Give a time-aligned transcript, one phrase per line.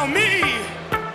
[0.00, 0.40] Now, me,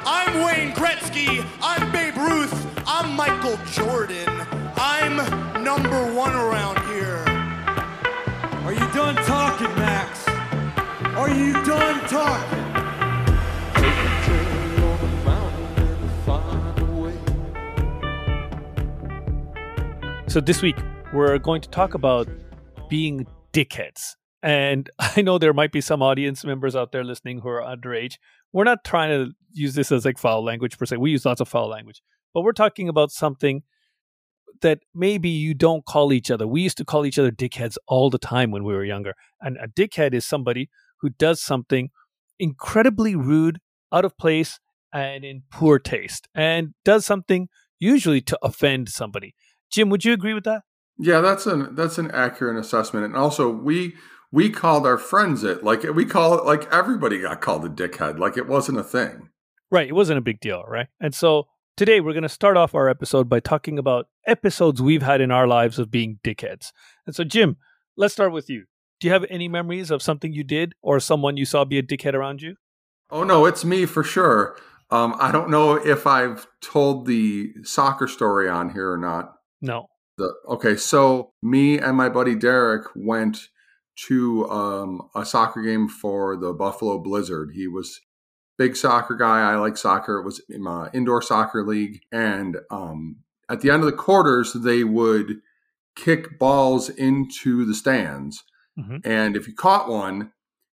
[0.05, 2.53] I'm Wayne Gretzky, I'm Babe Ruth,
[2.85, 4.29] I'm Michael Jordan,
[4.77, 7.17] I'm number one around here.
[8.63, 10.27] Are you done talking, Max?
[11.17, 12.61] Are you done talking?
[20.27, 20.77] So this week
[21.11, 22.29] we're going to talk about
[22.87, 24.15] being dickheads.
[24.45, 28.13] And I know there might be some audience members out there listening who are underage.
[28.53, 30.97] We're not trying to use this as like foul language per se.
[30.97, 32.01] We use lots of foul language,
[32.33, 33.63] but we're talking about something
[34.61, 36.47] that maybe you don't call each other.
[36.47, 39.13] We used to call each other dickheads all the time when we were younger.
[39.41, 40.69] And a dickhead is somebody
[41.01, 41.89] who does something
[42.39, 43.59] incredibly rude,
[43.91, 44.59] out of place,
[44.93, 47.49] and in poor taste, and does something
[47.79, 49.35] usually to offend somebody.
[49.69, 50.61] Jim, would you agree with that?
[50.97, 53.05] Yeah, that's an that's an accurate assessment.
[53.05, 53.95] And also we
[54.31, 58.19] we called our friends it like we call it like everybody got called a dickhead,
[58.19, 59.29] like it wasn't a thing.
[59.71, 60.87] Right, it wasn't a big deal, right?
[60.99, 65.01] And so today we're going to start off our episode by talking about episodes we've
[65.01, 66.71] had in our lives of being dickheads.
[67.05, 67.57] And so Jim,
[67.97, 68.65] let's start with you.
[68.99, 71.83] Do you have any memories of something you did or someone you saw be a
[71.83, 72.55] dickhead around you?
[73.09, 74.57] Oh no, it's me for sure.
[74.91, 79.33] Um, I don't know if I've told the soccer story on here or not.
[79.61, 79.87] No.
[80.17, 83.49] The, okay, so me and my buddy Derek went
[84.07, 87.51] to um, a soccer game for the Buffalo Blizzard.
[87.53, 88.01] He was
[88.57, 89.41] big soccer guy.
[89.51, 90.17] I like soccer.
[90.19, 93.17] It was my indoor soccer league, and um,
[93.49, 95.37] at the end of the quarters, they would
[95.95, 98.43] kick balls into the stands,
[98.77, 99.01] Mhm.
[99.05, 100.31] and if you caught one,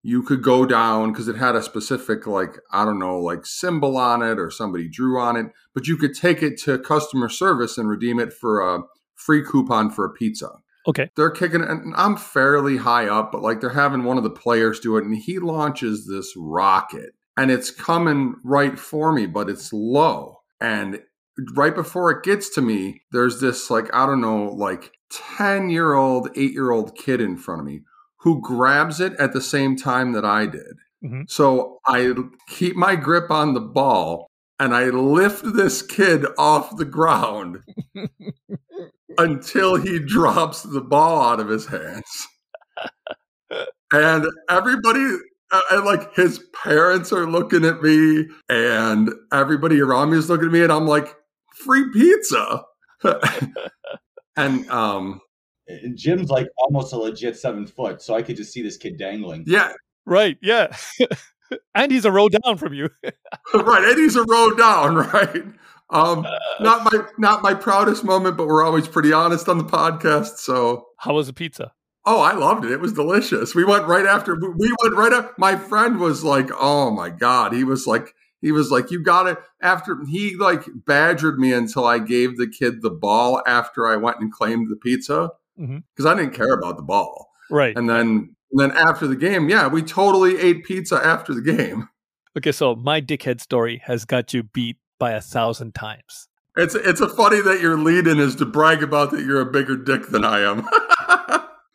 [0.03, 3.97] you could go down because it had a specific like I don't know like symbol
[3.97, 7.77] on it or somebody drew on it, but you could take it to customer service
[7.79, 8.83] and redeem it for a
[9.15, 10.51] free coupon for a pizza.
[10.87, 11.11] Okay.
[11.17, 14.31] They're kicking it, and I'm fairly high up, but like they're having one of the
[14.31, 19.51] players do it, and he launches this rocket, and it's coming right for me, but
[19.51, 20.41] it's low.
[20.61, 21.01] And
[21.55, 25.95] right before it gets to me, there's this like, I don't know, like 10 year
[25.95, 27.83] old, eight year old kid in front of me
[28.21, 30.79] who grabs it at the same time that I did.
[31.05, 31.31] Mhm.
[31.31, 32.13] So I
[32.49, 37.59] keep my grip on the ball and I lift this kid off the ground
[39.19, 42.29] until he drops the ball out of his hands.
[43.93, 45.17] and everybody,
[45.51, 50.47] uh, and like his parents are looking at me, and everybody around me is looking
[50.47, 51.15] at me, and I'm like,
[51.65, 52.65] free pizza.
[54.37, 55.21] and um,
[55.69, 58.99] And Jim's like almost a legit seven foot, so I could just see this kid
[58.99, 59.45] dangling.
[59.47, 59.73] yeah,
[60.07, 60.75] Right, yeah.
[61.75, 62.89] and he's a row down from you.
[63.55, 63.85] right.
[63.85, 65.45] And he's a row down, right?
[65.91, 66.27] Um,
[66.61, 70.39] not my not my proudest moment, but we're always pretty honest on the podcast.
[70.39, 71.73] So How was the pizza?
[72.05, 72.71] Oh, I loved it.
[72.71, 73.55] It was delicious.
[73.55, 74.35] We went right after.
[74.35, 75.39] We went right up.
[75.39, 79.27] My friend was like, "Oh my god!" He was like, he was like, "You got
[79.27, 83.97] it." After he like badgered me until I gave the kid the ball after I
[83.97, 87.31] went and claimed the pizza because I didn't care about the ball.
[87.51, 87.77] Right.
[87.77, 91.89] And then, and then after the game, yeah, we totally ate pizza after the game.
[92.37, 96.29] Okay, so my dickhead story has got you beat by a thousand times.
[96.57, 99.51] It's it's a funny that your lead in is to brag about that you're a
[99.51, 100.67] bigger dick than I am.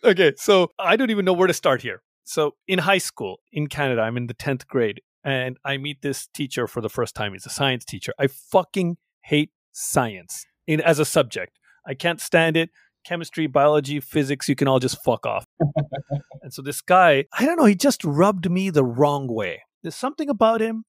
[0.03, 2.01] Okay, so I don't even know where to start here.
[2.23, 6.27] So in high school in Canada, I'm in the 10th grade and I meet this
[6.33, 7.33] teacher for the first time.
[7.33, 8.13] He's a science teacher.
[8.17, 11.59] I fucking hate science in as a subject.
[11.85, 12.71] I can't stand it.
[13.05, 15.45] Chemistry, biology, physics, you can all just fuck off.
[16.41, 19.61] and so this guy, I don't know, he just rubbed me the wrong way.
[19.83, 20.83] There's something about him.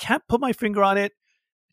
[0.00, 1.12] Can't put my finger on it.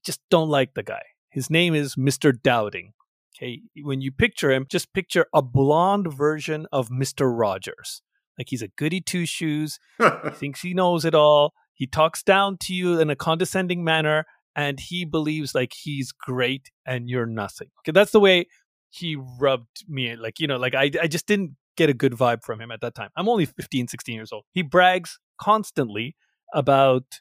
[0.06, 1.02] Just don't like the guy.
[1.30, 2.32] His name is Mr.
[2.32, 2.94] Dowding.
[3.36, 7.30] Okay, when you picture him, just picture a blonde version of Mr.
[7.38, 8.02] Rogers.
[8.38, 9.80] Like he's a goody two shoes.
[9.98, 11.54] He thinks he knows it all.
[11.74, 16.72] He talks down to you in a condescending manner, and he believes like he's great
[16.86, 17.68] and you're nothing.
[17.80, 18.46] Okay, that's the way
[18.90, 20.16] he rubbed me.
[20.16, 22.80] Like you know, like I, I just didn't get a good vibe from him at
[22.82, 23.10] that time.
[23.18, 24.46] I'm only 15, 16 years old.
[24.52, 26.16] He brags constantly
[26.54, 27.20] about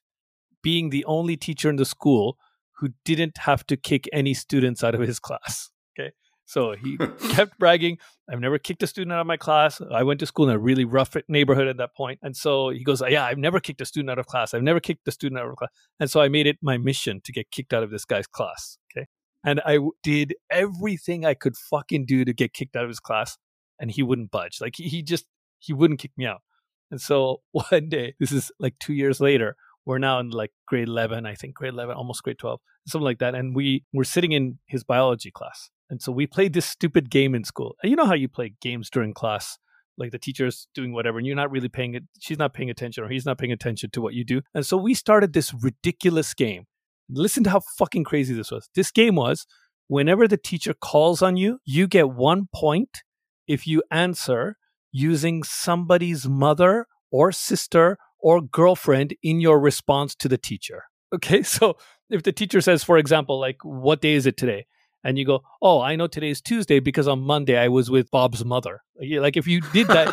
[0.62, 2.38] being the only teacher in the school
[2.85, 5.71] who didn't have to kick any students out of his class.
[5.99, 6.13] Okay.
[6.45, 6.99] So he
[7.31, 7.97] kept bragging,
[8.31, 9.81] I've never kicked a student out of my class.
[9.91, 12.19] I went to school in a really rough neighborhood at that point.
[12.23, 14.53] And so he goes, Yeah, I've never kicked a student out of class.
[14.53, 15.71] I've never kicked a student out of class.
[15.99, 18.77] And so I made it my mission to get kicked out of this guy's class.
[18.95, 19.07] Okay.
[19.43, 23.39] And I did everything I could fucking do to get kicked out of his class.
[23.81, 24.59] And he wouldn't budge.
[24.61, 25.25] Like he, he just,
[25.59, 26.43] he wouldn't kick me out.
[26.91, 30.89] And so one day, this is like two years later, we're now in like grade
[30.89, 33.35] 11, I think, grade 11, almost grade 12, something like that.
[33.35, 35.71] And we were sitting in his biology class.
[35.91, 37.77] And so we played this stupid game in school.
[37.83, 39.59] And you know how you play games during class
[39.97, 43.05] like the teacher's doing whatever and you're not really paying it she's not paying attention
[43.05, 46.35] or he's not paying attention to what you do and so we started this ridiculous
[46.35, 46.65] game
[47.09, 49.47] listen to how fucking crazy this was this game was
[49.89, 53.03] whenever the teacher calls on you you get one point
[53.47, 54.57] if you answer
[54.91, 60.85] using somebody's mother or sister or girlfriend in your response to the teacher
[61.15, 61.77] okay so
[62.14, 64.66] if the teacher says for example like what day is it today
[65.05, 68.44] and you go, "Oh, I know today's Tuesday because on Monday I was with Bob's
[68.44, 70.08] mother." Like if you did that,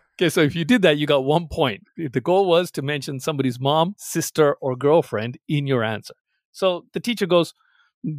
[0.14, 0.30] okay.
[0.30, 1.84] So if you did that, you got one point.
[1.96, 6.14] The goal was to mention somebody's mom, sister, or girlfriend in your answer.
[6.52, 7.54] So the teacher goes,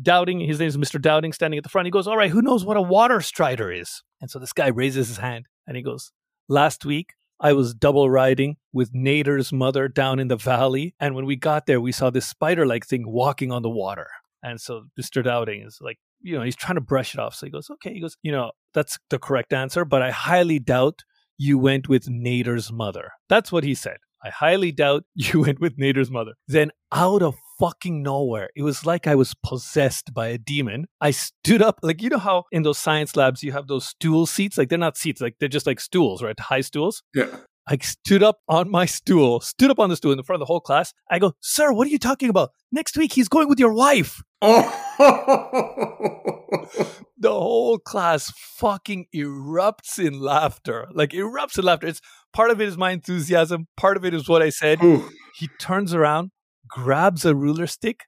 [0.03, 1.01] Doubting, his name is Mr.
[1.01, 1.87] Doubting, standing at the front.
[1.87, 4.03] He goes, All right, who knows what a water strider is?
[4.21, 6.11] And so this guy raises his hand and he goes,
[6.47, 10.93] Last week, I was double riding with Nader's mother down in the valley.
[10.99, 14.07] And when we got there, we saw this spider like thing walking on the water.
[14.43, 15.23] And so Mr.
[15.23, 17.33] Doubting is like, you know, he's trying to brush it off.
[17.33, 17.93] So he goes, okay.
[17.93, 21.01] He goes, you know, that's the correct answer, but I highly doubt
[21.37, 23.09] you went with Nader's mother.
[23.27, 23.97] That's what he said.
[24.23, 26.33] I highly doubt you went with Nader's mother.
[26.47, 30.87] Then out of fucking nowhere, it was like I was possessed by a demon.
[30.99, 34.25] I stood up, like, you know how in those science labs you have those stool
[34.25, 34.57] seats?
[34.57, 36.37] Like, they're not seats, like, they're just like stools, right?
[36.39, 37.03] High stools.
[37.13, 37.27] Yeah.
[37.67, 40.47] I stood up on my stool, stood up on the stool in the front of
[40.47, 40.93] the whole class.
[41.09, 42.49] I go, Sir, what are you talking about?
[42.71, 44.23] Next week he's going with your wife.
[44.41, 44.77] Oh.
[47.21, 50.87] The whole class fucking erupts in laughter.
[50.91, 51.85] Like erupts in laughter.
[51.85, 52.01] It's
[52.33, 54.83] part of it is my enthusiasm, part of it is what I said.
[54.83, 55.07] Ooh.
[55.35, 56.31] He turns around,
[56.71, 58.05] grabs a ruler stick,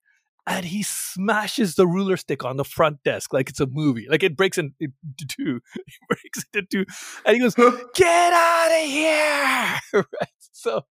[0.47, 4.07] and he smashes the ruler stick on the front desk like it's a movie.
[4.09, 4.73] Like it breaks into
[5.27, 5.61] two.
[5.75, 6.85] It breaks into two.
[7.25, 9.79] And he goes, Get out of here.
[9.93, 10.29] right.
[10.51, 10.85] So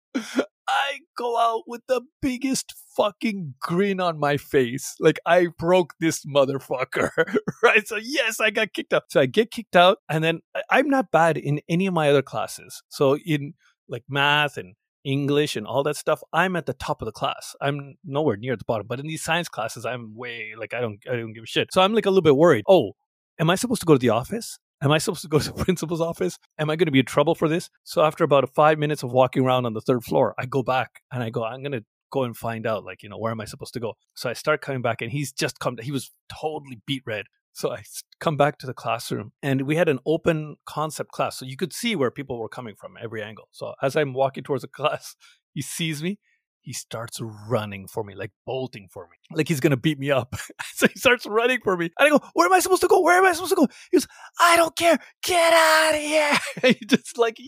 [0.69, 4.95] I go out with the biggest fucking grin on my face.
[5.01, 7.11] Like I broke this motherfucker.
[7.63, 7.87] right.
[7.89, 9.05] So yes, I got kicked out.
[9.09, 12.23] So I get kicked out, and then I'm not bad in any of my other
[12.23, 12.83] classes.
[12.89, 13.55] So in
[13.89, 14.75] like math and
[15.05, 17.55] English and all that stuff, I'm at the top of the class.
[17.61, 18.87] I'm nowhere near the bottom.
[18.87, 21.73] But in these science classes, I'm way like I don't I don't give a shit.
[21.73, 22.65] So I'm like a little bit worried.
[22.69, 22.93] Oh,
[23.39, 24.59] am I supposed to go to the office?
[24.81, 26.39] Am I supposed to go to the principal's office?
[26.59, 27.69] Am I going to be in trouble for this?
[27.85, 31.03] So after about five minutes of walking around on the third floor, I go back
[31.13, 33.41] and I go, I'm going to go and find out, like, you know, where am
[33.41, 33.95] I supposed to go?
[34.15, 37.27] So I start coming back and he's just come, he was totally beat red.
[37.53, 37.83] So I
[38.21, 41.37] come back to the classroom and we had an open concept class.
[41.39, 43.49] So you could see where people were coming from every angle.
[43.51, 45.17] So as I'm walking towards the class,
[45.55, 46.19] he sees me.
[46.61, 47.19] He starts
[47.49, 50.35] running for me, like bolting for me, like he's gonna beat me up.
[50.75, 51.89] so he starts running for me.
[51.99, 53.01] And I go, Where am I supposed to go?
[53.01, 53.67] Where am I supposed to go?
[53.91, 54.07] He goes,
[54.39, 54.99] I don't care.
[55.23, 56.39] Get out of here.
[56.63, 57.39] And he just like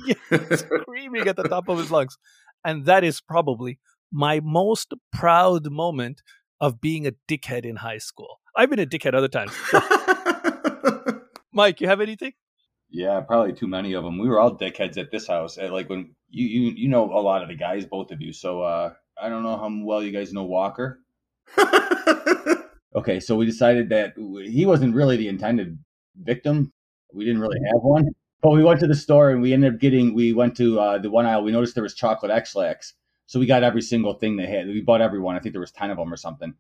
[0.57, 2.17] screaming at the top of his lungs.
[2.65, 3.79] And that is probably
[4.11, 6.23] my most proud moment
[6.61, 8.41] of being a dickhead in high school.
[8.57, 9.53] I've been a dickhead other times.
[11.53, 12.33] Mike, you have anything?
[12.91, 14.19] Yeah, probably too many of them.
[14.19, 15.57] We were all dickheads at this house.
[15.59, 18.33] Like when you you you know a lot of the guys, both of you.
[18.33, 21.01] So uh, I don't know how well you guys know Walker.
[22.95, 25.79] Okay, so we decided that he wasn't really the intended
[26.17, 26.73] victim.
[27.15, 28.09] We didn't really have one,
[28.43, 30.13] but we went to the store and we ended up getting.
[30.13, 31.45] We went to uh, the one aisle.
[31.45, 32.95] We noticed there was chocolate Ex-Lax,
[33.31, 34.67] so we got every single thing they had.
[34.67, 35.37] We bought everyone.
[35.37, 36.53] I think there was ten of them or something.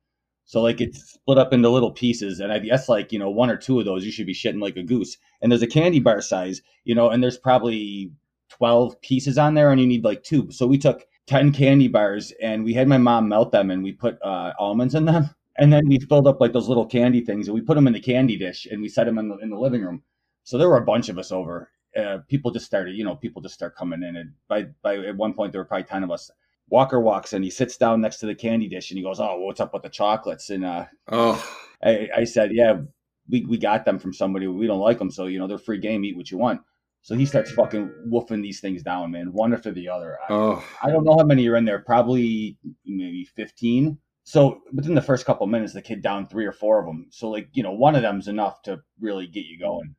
[0.44, 3.50] So like it's split up into little pieces, and I guess like you know one
[3.50, 5.17] or two of those you should be shitting like a goose.
[5.43, 8.12] And there's a candy bar size, you know, and there's probably
[8.50, 10.49] twelve pieces on there, and you need like two.
[10.52, 13.91] So we took ten candy bars, and we had my mom melt them, and we
[13.91, 15.29] put uh, almonds in them.
[15.56, 17.94] And then we filled up like those little candy things, and we put them in
[17.94, 20.05] the candy dish, and we set them in the in the living room.
[20.44, 21.69] So there were a bunch of us over.
[21.96, 25.17] Uh, people just started, you know, people just start coming in, and by by at
[25.17, 26.31] one point there were probably ten of us.
[26.70, 29.39] Walker walks in, he sits down next to the candy dish, and he goes, "Oh,
[29.41, 31.44] what's up with the chocolates?" And uh, oh.
[31.82, 32.81] I, I said, "Yeah,
[33.29, 34.46] we we got them from somebody.
[34.46, 36.05] We don't like them, so you know they're free game.
[36.05, 36.60] Eat what you want."
[37.03, 40.19] So he starts fucking woofing these things down, man, one after the other.
[40.29, 40.65] I, Oh.
[40.82, 41.81] I don't know how many are in there.
[41.81, 43.98] Probably maybe fifteen.
[44.22, 47.06] So within the first couple minutes, the kid down three or four of them.
[47.10, 49.96] So like you know, one of them's enough to really get you going.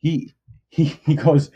[0.00, 0.34] He
[0.68, 1.50] he he goes.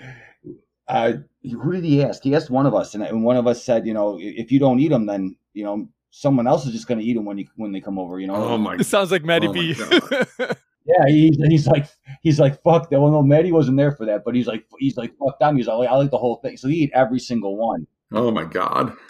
[0.88, 2.23] Uh, who did he ask?
[2.23, 4.59] He asked one of us, and, and one of us said, you know, if you
[4.59, 7.38] don't eat them, then you know someone else is just going to eat them when
[7.38, 8.20] you when they come over.
[8.20, 8.37] You know.
[8.37, 10.54] Oh my This sounds like Matty Oh my B.
[10.87, 11.87] Yeah, he's, he's like
[12.23, 13.00] he's like fuck that.
[13.00, 15.56] Well, no, Maddie wasn't there for that, but he's like he's like fuck them.
[15.56, 16.56] He's like I like the whole thing.
[16.56, 17.87] So he ate every single one.
[18.12, 18.97] Oh my god.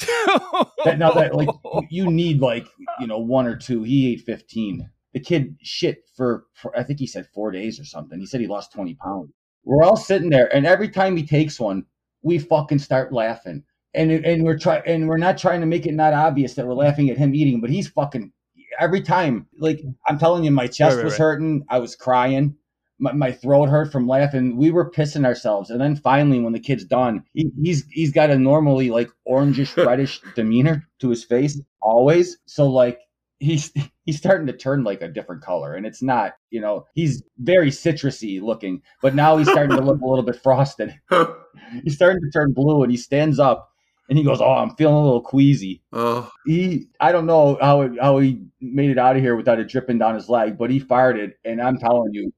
[0.85, 1.51] That, now that like
[1.91, 2.67] you need like
[3.01, 3.83] you know one or two.
[3.83, 4.89] He ate fifteen.
[5.13, 8.19] The kid shit for, for I think he said four days or something.
[8.19, 9.31] He said he lost twenty pounds.
[9.65, 11.85] We're all sitting there, and every time he takes one,
[12.23, 13.65] we fucking start laughing.
[13.95, 16.75] And and we're trying and we're not trying to make it not obvious that we're
[16.75, 18.33] laughing at him eating, but he's fucking
[18.79, 19.47] every time.
[19.59, 21.19] Like I'm telling you, my chest Right, right, was right.
[21.19, 21.65] hurting.
[21.69, 22.57] I was crying.
[22.99, 24.57] my, my throat hurt from laughing.
[24.57, 28.31] We were pissing ourselves, and then finally, when the kid's done, he, he's he's got
[28.31, 32.39] a normally like orangish reddish demeanor to his face always.
[32.47, 33.01] So like
[33.41, 33.73] he's
[34.05, 37.71] he's starting to turn like a different color and it's not you know he's very
[37.71, 40.95] citrusy looking but now he's starting to look a little bit frosted
[41.83, 43.73] he's starting to turn blue and he stands up
[44.09, 47.81] and he goes oh i'm feeling a little queasy Oh, he i don't know how
[47.81, 50.71] it, how he made it out of here without it dripping down his leg but
[50.71, 52.33] he farted and i'm telling you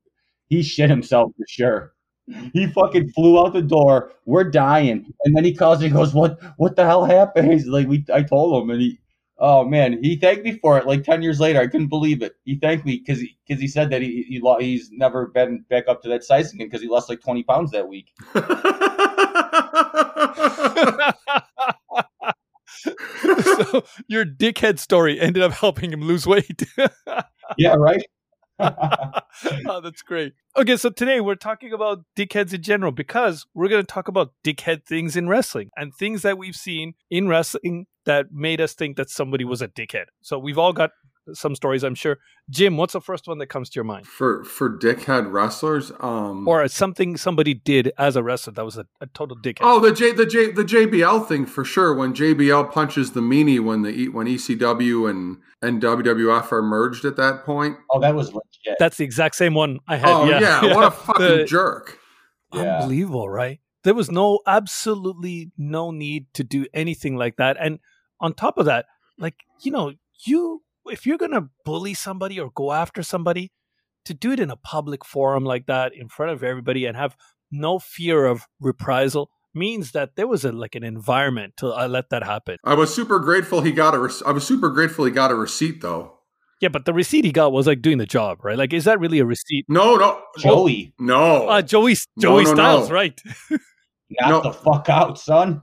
[0.49, 1.93] he shit himself for sure
[2.53, 4.13] he fucking flew out the door.
[4.27, 6.39] We're dying, and then he calls and he goes, "What?
[6.57, 9.01] What the hell happened?" He's like, "We." I told him, and he
[9.45, 10.87] Oh man, he thanked me for it.
[10.87, 12.37] Like ten years later, I couldn't believe it.
[12.45, 15.89] He thanked me because he because he said that he, he he's never been back
[15.89, 18.13] up to that size again because he lost like twenty pounds that week.
[22.85, 26.63] so your dickhead story ended up helping him lose weight.
[27.59, 28.07] Yeah, right.
[28.59, 30.33] oh, that's great.
[30.57, 34.33] Okay, so today we're talking about dickheads in general because we're going to talk about
[34.43, 38.97] dickhead things in wrestling and things that we've seen in wrestling that made us think
[38.97, 40.07] that somebody was a dickhead.
[40.23, 40.91] So we've all got
[41.35, 42.19] some stories, I'm sure.
[42.51, 44.09] Jim, what's the first one that comes to your mind?
[44.09, 48.87] for for dickhead wrestlers, um, Or something somebody did as a wrestler that was a,
[49.01, 49.61] a total dickhead.
[49.63, 51.95] oh the J the J the JBL thing for sure.
[51.95, 57.05] When JBL punches the meanie when the E- when ECW and and WWF are merged
[57.05, 57.77] at that point.
[57.93, 58.77] Oh, that was legit.
[58.81, 60.09] That's the exact same one I had.
[60.09, 62.01] Oh yeah, yeah, what a fucking The- jerk!
[62.53, 62.79] Yeah.
[62.81, 63.61] Unbelievable, right?
[63.85, 67.57] There was no absolutely no need to do anything like that.
[67.61, 67.79] And
[68.23, 68.87] on top of that,
[69.19, 69.93] like, you know,
[70.25, 73.53] you if you're gonna bully somebody or go after somebody,
[74.07, 77.17] to do it in a public forum like that in front of everybody and have
[77.51, 82.09] no fear of reprisal means that there was a like an environment to uh, let
[82.11, 82.57] that happen.
[82.65, 83.99] I was super grateful he got a.
[83.99, 86.19] Rec- I was super grateful he got a receipt though.
[86.61, 88.57] Yeah, but the receipt he got was like doing the job, right?
[88.57, 89.67] Like, is that really a receipt?
[89.69, 91.49] No, no, Joey, no.
[91.49, 92.95] Uh, Joey Joey no, Styles, no.
[92.95, 93.21] right?
[94.21, 94.51] knock No.
[94.51, 95.63] the fuck out, son.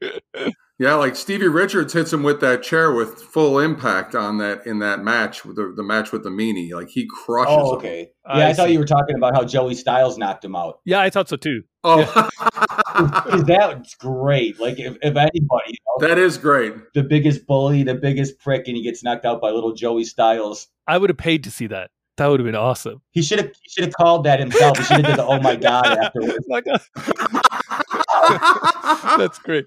[0.78, 4.78] Yeah, like Stevie Richards hits him with that chair with full impact on that in
[4.80, 6.74] that match with the, the match with the meanie.
[6.74, 8.10] Like he crushes Oh, okay.
[8.26, 10.80] I Yeah, I, thought you were talking about how Joey Styles knocked him out.
[10.84, 11.62] Yeah, I thought so too.
[11.82, 14.60] Oh, 'Cause That's great.
[14.60, 15.32] Like if, if anybody,
[15.68, 16.74] you know, that is great.
[16.92, 20.66] the biggest bully, the biggest prick, and he gets knocked out by little Joey Styles.
[20.86, 21.90] I would have paid to see that.
[22.18, 23.00] That would have been awesome.
[23.12, 24.76] He should have he should have called that himself.
[24.76, 26.46] He should have did the oh my god afterwards.
[29.18, 29.66] That's great.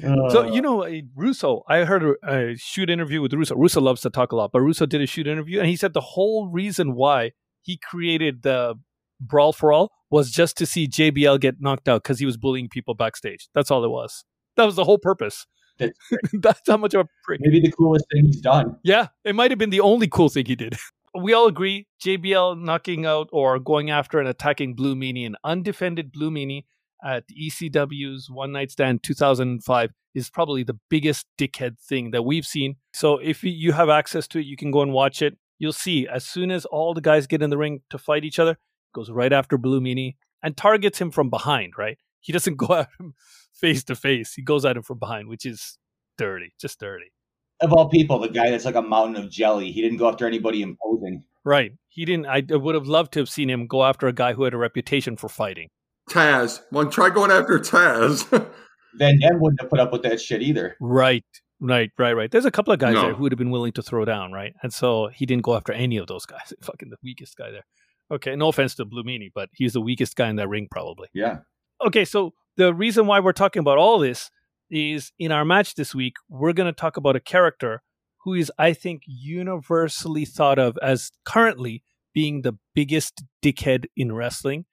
[0.00, 1.62] So you know, uh, Russo.
[1.68, 3.54] I heard a, a shoot interview with Russo.
[3.54, 5.92] Russo loves to talk a lot, but Russo did a shoot interview, and he said
[5.92, 7.32] the whole reason why
[7.62, 8.74] he created the
[9.20, 12.68] Brawl for All was just to see JBL get knocked out because he was bullying
[12.68, 13.48] people backstage.
[13.54, 14.24] That's all it was.
[14.56, 15.46] That was the whole purpose.
[15.78, 15.98] That's
[16.32, 17.40] That's how much of a prick.
[17.42, 18.76] maybe the coolest thing he's done.
[18.82, 20.76] Yeah, it might have been the only cool thing he did.
[21.16, 26.10] We all agree JBL knocking out or going after and attacking Blue Meanie, an undefended
[26.10, 26.64] Blue Meanie
[27.04, 32.76] at ECW's One Night Stand 2005 is probably the biggest dickhead thing that we've seen.
[32.92, 35.36] So if you- have access to it, you can go and watch it.
[35.58, 38.38] You'll see as soon as all the guys get in the ring to fight each
[38.38, 38.56] other,
[38.92, 41.98] goes right after Blue Meanie and targets him from behind, right?
[42.20, 43.14] He doesn't go at him
[43.52, 44.34] face to face.
[44.34, 45.78] He goes at him from behind, which is
[46.16, 47.12] dirty, just dirty.
[47.60, 49.70] Of all people, the guy that's like a mountain of jelly.
[49.72, 51.24] He didn't go after anybody imposing.
[51.44, 51.72] Right.
[51.88, 52.26] He didn't.
[52.26, 54.58] I would have loved to have seen him go after a guy who had a
[54.58, 55.68] reputation for fighting.
[56.10, 56.60] Taz.
[56.70, 58.28] One try going after Taz.
[58.96, 60.76] Van Dam wouldn't have put up with that shit either.
[60.80, 61.24] Right.
[61.60, 61.90] Right.
[61.98, 62.12] Right.
[62.12, 62.30] Right.
[62.30, 63.02] There's a couple of guys No.
[63.02, 64.32] there who would have been willing to throw down.
[64.32, 64.54] Right.
[64.62, 66.52] And so he didn't go after any of those guys.
[66.62, 67.64] Fucking the weakest guy there.
[68.10, 68.36] Okay.
[68.36, 71.08] No offense to Blue Meanie, but he's the weakest guy in that ring, probably.
[71.14, 71.38] Yeah.
[71.84, 72.04] Okay.
[72.04, 74.30] So the reason why we're talking about all this
[74.70, 77.82] is in our match this week, we're going to talk about a character
[78.24, 81.82] who is, I think, universally thought of as currently
[82.14, 84.64] being the biggest dickhead in wrestling.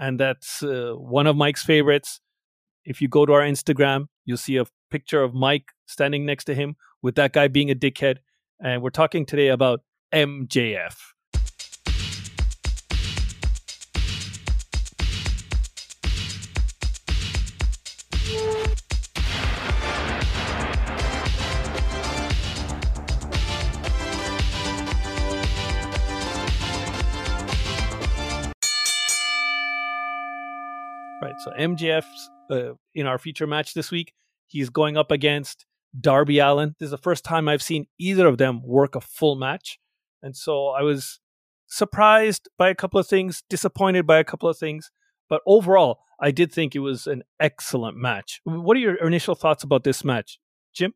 [0.00, 2.20] And that's uh, one of Mike's favorites.
[2.86, 6.54] If you go to our Instagram, you'll see a picture of Mike standing next to
[6.54, 8.16] him with that guy being a dickhead.
[8.64, 10.96] And we're talking today about MJF.
[31.44, 34.12] So MJF's uh, in our feature match this week.
[34.46, 35.66] He's going up against
[35.98, 36.74] Darby Allin.
[36.78, 39.78] This is the first time I've seen either of them work a full match,
[40.22, 41.20] and so I was
[41.66, 44.90] surprised by a couple of things, disappointed by a couple of things,
[45.28, 48.40] but overall, I did think it was an excellent match.
[48.44, 50.38] What are your initial thoughts about this match,
[50.74, 50.92] Jim?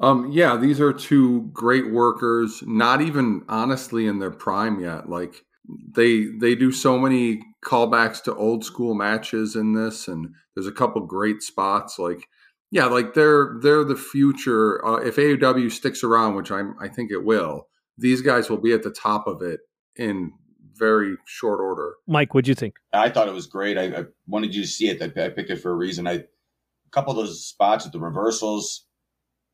[0.00, 2.62] um, yeah, these are two great workers.
[2.66, 5.08] Not even honestly in their prime yet.
[5.08, 10.66] Like they they do so many callbacks to old school matches in this, and there's
[10.66, 11.98] a couple great spots.
[11.98, 12.28] Like,
[12.70, 14.84] yeah, like they're they're the future.
[14.84, 18.72] Uh, if AEW sticks around, which I'm I think it will, these guys will be
[18.72, 19.60] at the top of it
[19.96, 20.32] in
[20.74, 21.94] very short order.
[22.06, 22.76] Mike, what do you think?
[22.92, 23.76] I thought it was great.
[23.76, 25.02] I, I wanted you to see it.
[25.02, 26.06] I, I, picked it for a reason.
[26.06, 28.86] I a couple of those spots with the reversals,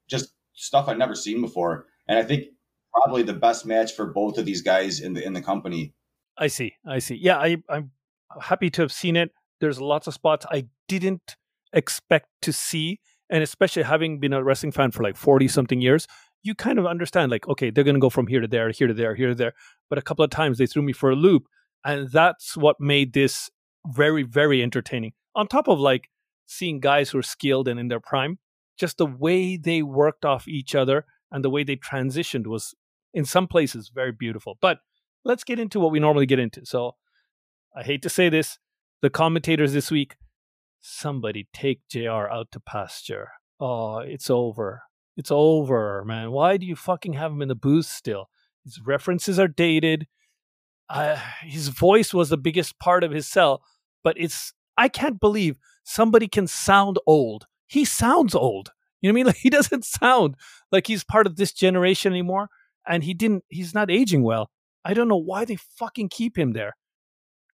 [0.08, 2.44] just stuff I'd never seen before, and I think
[2.92, 5.94] probably the best match for both of these guys in the in the company.
[6.36, 6.74] I see.
[6.86, 7.16] I see.
[7.16, 7.92] Yeah, I, I'm
[8.40, 9.30] happy to have seen it.
[9.60, 11.36] There's lots of spots I didn't
[11.72, 13.00] expect to see,
[13.30, 16.06] and especially having been a wrestling fan for like forty something years,
[16.42, 18.88] you kind of understand like, okay, they're going to go from here to there, here
[18.88, 19.54] to there, here to there.
[19.88, 21.44] But a couple of times they threw me for a loop,
[21.84, 23.50] and that's what made this
[23.86, 25.12] very, very entertaining.
[25.34, 26.08] On top of like
[26.46, 28.38] seeing guys who are skilled and in their prime,
[28.78, 32.74] just the way they worked off each other and the way they transitioned was
[33.12, 34.58] in some places very beautiful.
[34.60, 34.78] But
[35.24, 36.64] let's get into what we normally get into.
[36.64, 36.96] So
[37.74, 38.58] I hate to say this,
[39.02, 40.16] the commentators this week,
[40.80, 43.30] somebody take JR out to pasture.
[43.58, 44.82] Oh, it's over.
[45.16, 46.30] It's over, man.
[46.30, 48.28] Why do you fucking have him in the booth still?
[48.64, 50.06] His references are dated.
[50.88, 53.62] Uh, his voice was the biggest part of his sell,
[54.02, 57.46] but it's I can't believe somebody can sound old.
[57.66, 58.72] He sounds old.
[59.00, 59.26] You know what I mean?
[59.26, 60.34] Like he doesn't sound
[60.72, 62.48] like he's part of this generation anymore
[62.86, 64.50] and he didn't he's not aging well.
[64.84, 66.76] I don't know why they fucking keep him there.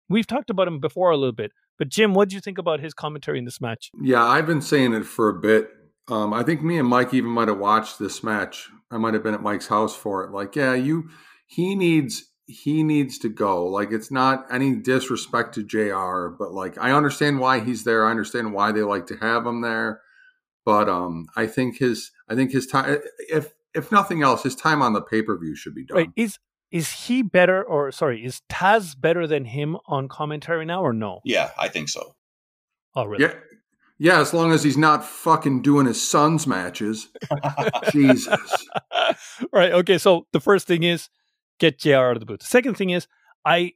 [0.08, 2.80] We've talked about him before a little bit, but Jim, what do you think about
[2.80, 3.90] his commentary in this match?
[4.00, 5.70] Yeah, I've been saying it for a bit.
[6.08, 8.68] Um, I think me and Mike even might have watched this match.
[8.90, 10.30] I might have been at Mike's house for it.
[10.30, 11.10] Like, yeah, you
[11.46, 13.66] he needs he needs to go.
[13.66, 18.06] Like it's not any disrespect to JR, but like I understand why he's there.
[18.06, 20.00] I understand why they like to have him there.
[20.64, 24.80] But um I think his I think his time if if nothing else, his time
[24.80, 25.96] on the pay per view should be done.
[25.98, 26.10] Right.
[26.14, 26.38] Is
[26.70, 31.20] is he better or sorry, is Taz better than him on commentary now or no?
[31.24, 32.14] Yeah, I think so.
[32.94, 33.24] Oh really?
[33.24, 33.34] Yeah.
[33.98, 37.08] Yeah, as long as he's not fucking doing his son's matches.
[37.90, 38.28] Jesus.
[39.52, 39.72] right.
[39.72, 39.96] Okay.
[39.96, 41.08] So the first thing is
[41.58, 42.40] get JR out of the booth.
[42.40, 43.06] The second thing is
[43.44, 43.72] I,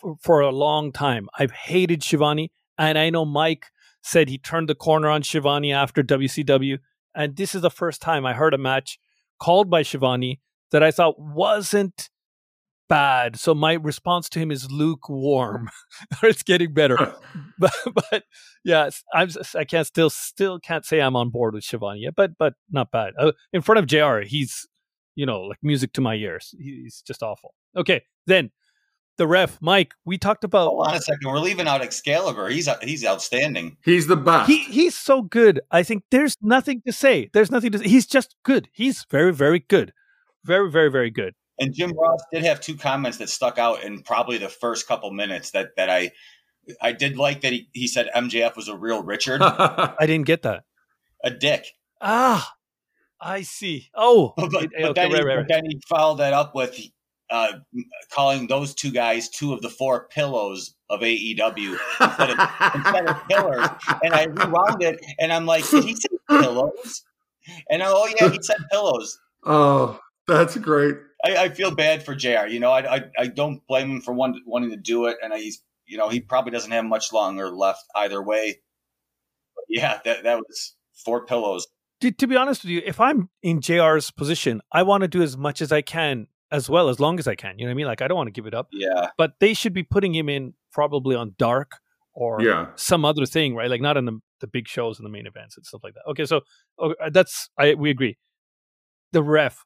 [0.00, 2.52] for, for a long time, I've hated Schiavone.
[2.76, 3.66] And I know Mike
[4.02, 6.78] said he turned the corner on Schiavone after WCW.
[7.14, 8.98] And this is the first time I heard a match
[9.40, 10.40] called by Schiavone
[10.72, 12.10] that I thought wasn't
[12.88, 13.38] bad.
[13.38, 15.70] So my response to him is lukewarm.
[16.22, 17.14] it's getting better,
[17.58, 18.24] but but
[18.64, 22.32] yeah, I'm I can't still still can't say I'm on board with Schiavone yet, but
[22.38, 23.14] but not bad.
[23.18, 24.20] Uh, in front of Jr.
[24.26, 24.66] He's
[25.14, 26.54] you know like music to my ears.
[26.58, 27.54] He's just awful.
[27.76, 28.50] Okay, then
[29.18, 29.94] the ref, Mike.
[30.04, 30.68] We talked about.
[30.68, 31.28] Hold on a second.
[31.28, 32.48] We're leaving out Excalibur.
[32.48, 33.76] He's he's outstanding.
[33.84, 34.48] He's the best.
[34.48, 35.60] He he's so good.
[35.70, 37.28] I think there's nothing to say.
[37.32, 37.78] There's nothing to.
[37.80, 38.68] He's just good.
[38.72, 39.92] He's very very good.
[40.48, 41.34] Very very very good.
[41.60, 45.10] And Jim Ross did have two comments that stuck out in probably the first couple
[45.12, 46.12] minutes that that I
[46.80, 49.42] I did like that he, he said MJF was a real Richard.
[49.42, 50.64] I didn't get that.
[51.22, 51.66] A dick.
[52.00, 52.54] Ah,
[53.20, 53.90] I see.
[53.94, 55.48] Oh, but, but, okay, then, right, he, right, right.
[55.48, 56.80] then he followed that up with
[57.30, 57.52] uh,
[58.10, 62.38] calling those two guys two of the four pillows of AEW instead of,
[62.74, 63.68] instead of pillars.
[64.02, 67.02] And I rewound it, and I'm like, did he say pillows?
[67.68, 69.18] And I, oh yeah, he said pillows.
[69.44, 70.96] Oh, that's great.
[71.24, 72.46] I, I, feel bad for Jr.
[72.48, 75.32] You know, I, I, I don't blame him for one, wanting to do it, and
[75.34, 78.60] he's you know he probably doesn't have much longer left either way.
[79.56, 81.66] But yeah, that that was four pillows.
[82.02, 85.22] To, to be honest with you, if I'm in Jr's position, I want to do
[85.22, 87.58] as much as I can, as well as long as I can.
[87.58, 87.86] You know what I mean?
[87.86, 88.68] Like I don't want to give it up.
[88.72, 89.08] Yeah.
[89.16, 91.72] But they should be putting him in probably on Dark
[92.12, 92.66] or yeah.
[92.76, 93.70] some other thing, right?
[93.70, 96.08] Like not in the the big shows and the main events and stuff like that.
[96.10, 96.42] Okay, so
[96.80, 98.16] okay, that's I we agree.
[99.12, 99.64] The ref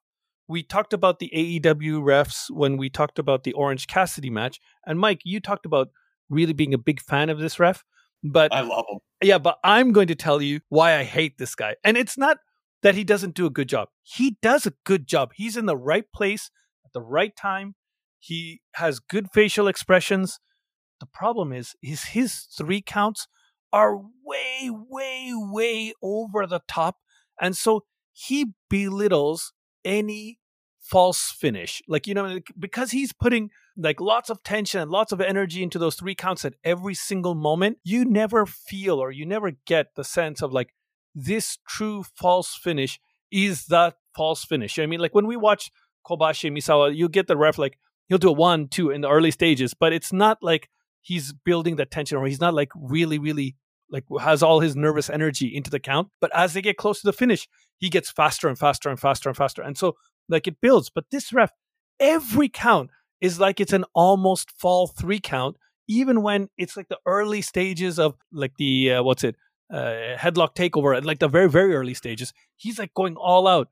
[0.53, 4.61] we talked about the AEW refs when we talked about the Orange Cassidy match.
[4.87, 5.89] And Mike, you talked about
[6.29, 7.83] really being a big fan of this ref.
[8.23, 8.99] But I love him.
[9.23, 11.77] Yeah, but I'm going to tell you why I hate this guy.
[11.83, 12.37] And it's not
[12.83, 13.89] that he doesn't do a good job.
[14.03, 15.33] He does a good job.
[15.35, 16.51] He's in the right place
[16.85, 17.75] at the right time.
[18.19, 20.39] He has good facial expressions.
[21.01, 23.27] The problem is, is his three counts
[23.73, 26.97] are way, way, way over the top.
[27.41, 29.53] And so he belittles
[29.85, 30.39] any
[30.93, 31.81] false finish.
[31.89, 35.79] Like, you know, because he's putting like lots of tension and lots of energy into
[35.79, 40.05] those three counts at every single moment, you never feel or you never get the
[40.05, 40.75] sense of like
[41.15, 43.01] this true false finish
[43.31, 44.79] is that false finish.
[44.79, 45.71] I mean, like when we watch
[46.07, 47.79] Kobashi Misawa, you get the ref like
[48.09, 50.69] he'll do a one, two in the early stages, but it's not like
[51.01, 53.57] he's building the tension or he's not like really, really
[53.91, 56.09] like has all his nervous energy into the count.
[56.21, 59.31] But as they get close to the finish, he gets faster and faster and faster
[59.31, 59.63] and faster.
[59.63, 59.97] And so
[60.29, 60.91] like it builds.
[60.91, 61.53] But this ref,
[62.01, 65.57] every count is like it's an almost fall three count,
[65.89, 69.37] even when it's like the early stages of like the uh, what's it
[69.73, 72.33] uh, headlock takeover, like the very very early stages.
[72.57, 73.69] He's like going all out,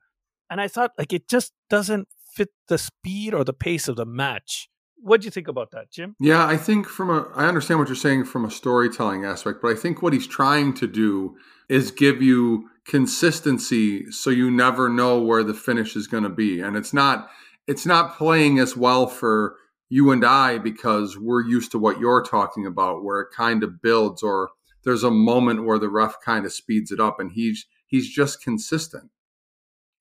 [0.49, 4.05] and I thought like it just doesn't fit the speed or the pace of the
[4.05, 4.69] match.
[5.03, 6.15] What do you think about that, Jim?
[6.19, 9.71] Yeah, I think from a I understand what you're saying from a storytelling aspect, but
[9.71, 11.35] I think what he's trying to do
[11.69, 16.59] is give you consistency so you never know where the finish is going to be.
[16.59, 17.29] And it's not
[17.67, 19.55] it's not playing as well for
[19.89, 23.81] you and I because we're used to what you're talking about where it kind of
[23.81, 24.49] builds or
[24.83, 28.41] there's a moment where the ref kind of speeds it up and he's he's just
[28.41, 29.09] consistent.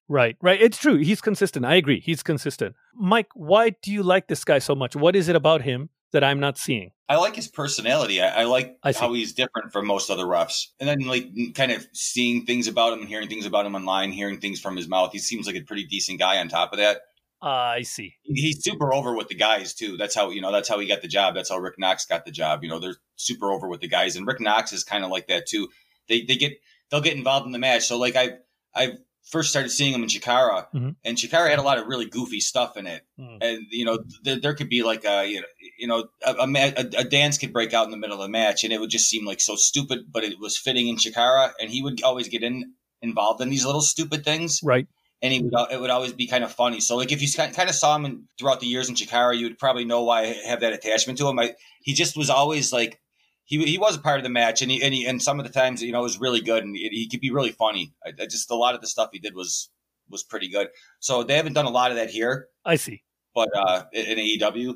[0.09, 0.61] Right, right.
[0.61, 0.97] It's true.
[0.97, 1.65] He's consistent.
[1.65, 2.01] I agree.
[2.01, 2.75] He's consistent.
[2.95, 4.97] Mike, why do you like this guy so much?
[4.97, 6.91] What is it about him that I'm not seeing?
[7.09, 8.21] I like his personality.
[8.21, 10.67] I, I like I how he's different from most other refs.
[10.79, 14.13] And then, like, kind of seeing things about him and hearing things about him online,
[14.13, 15.11] hearing things from his mouth.
[15.13, 16.99] He seems like a pretty decent guy on top of that.
[17.43, 18.15] Uh, I see.
[18.23, 19.97] He's super over with the guys, too.
[19.97, 21.35] That's how, you know, that's how he got the job.
[21.35, 22.63] That's how Rick Knox got the job.
[22.63, 24.15] You know, they're super over with the guys.
[24.17, 25.69] And Rick Knox is kind of like that, too.
[26.09, 26.53] They, they get,
[26.91, 27.87] they'll get involved in the match.
[27.87, 28.39] So, like, I've,
[28.75, 28.99] I've,
[29.31, 30.97] First started seeing him in Chikara, Mhm.
[31.05, 33.37] and Chikara had a lot of really goofy stuff in it Mm.
[33.43, 35.47] and you know th- there could be like a you know,
[35.81, 38.63] you know a, a, a, dance could break out in the middle of the match
[38.63, 41.71] and it would just seem like so stupid but it was fitting in Chikara and
[41.71, 44.87] he would always get in involved in these little stupid things Right.
[45.23, 47.69] and he would it would always be kind of funny so like if you kind
[47.69, 50.27] of saw him in, throughout the years in Chikara you would probably know why I
[50.47, 53.01] have that attachment to him I, he just was always like
[53.45, 55.47] he, he was a part of the match and he, and he and some of
[55.47, 57.95] the times you know it was really good and he, he could be really funny
[58.05, 59.71] I, I just a lot of the stuff he did was
[60.11, 63.03] was pretty good so they haven't done a lot of that here I see.
[63.35, 64.75] but uh, in AEW.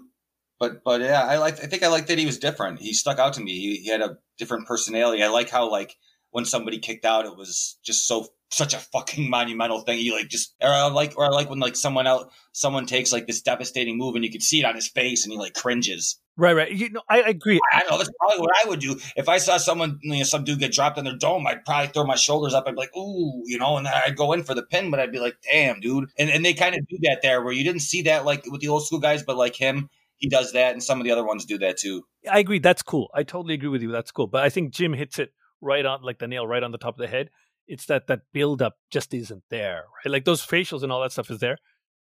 [0.58, 1.62] But but yeah, I like.
[1.62, 2.80] I think I like that he was different.
[2.80, 3.52] He stuck out to me.
[3.52, 5.22] He, he had a different personality.
[5.22, 5.96] I like how like
[6.30, 9.98] when somebody kicked out, it was just so such a fucking monumental thing.
[9.98, 13.12] He like just or I like or I like when like someone else someone takes
[13.12, 15.54] like this devastating move and you can see it on his face and he like
[15.54, 16.20] cringes.
[16.36, 16.72] Right, right.
[16.72, 17.60] You know, I agree.
[17.72, 20.42] I know that's probably what I would do if I saw someone, you know, some
[20.42, 21.46] dude get dropped on their dome.
[21.46, 22.64] I'd probably throw my shoulders up.
[22.66, 24.98] I'd be like, ooh, you know, and then I'd go in for the pin, but
[24.98, 26.10] I'd be like, damn, dude.
[26.18, 28.60] And and they kind of do that there, where you didn't see that like with
[28.60, 31.24] the old school guys, but like him, he does that, and some of the other
[31.24, 32.04] ones do that too.
[32.30, 32.58] I agree.
[32.58, 33.08] That's cool.
[33.14, 33.90] I totally agree with you.
[33.90, 34.26] That's cool.
[34.26, 36.94] But I think Jim hits it right on, like the nail right on the top
[36.94, 37.30] of the head.
[37.66, 40.12] It's that that build up just isn't there, right?
[40.12, 41.58] Like those facials and all that stuff is there,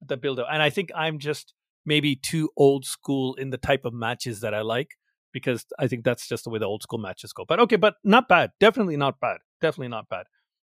[0.06, 0.48] the build up.
[0.52, 1.54] And I think I'm just
[1.86, 4.92] maybe too old school in the type of matches that I like
[5.32, 7.46] because I think that's just the way the old school matches go.
[7.48, 8.52] But okay, but not bad.
[8.60, 9.38] Definitely not bad.
[9.62, 10.26] Definitely not bad.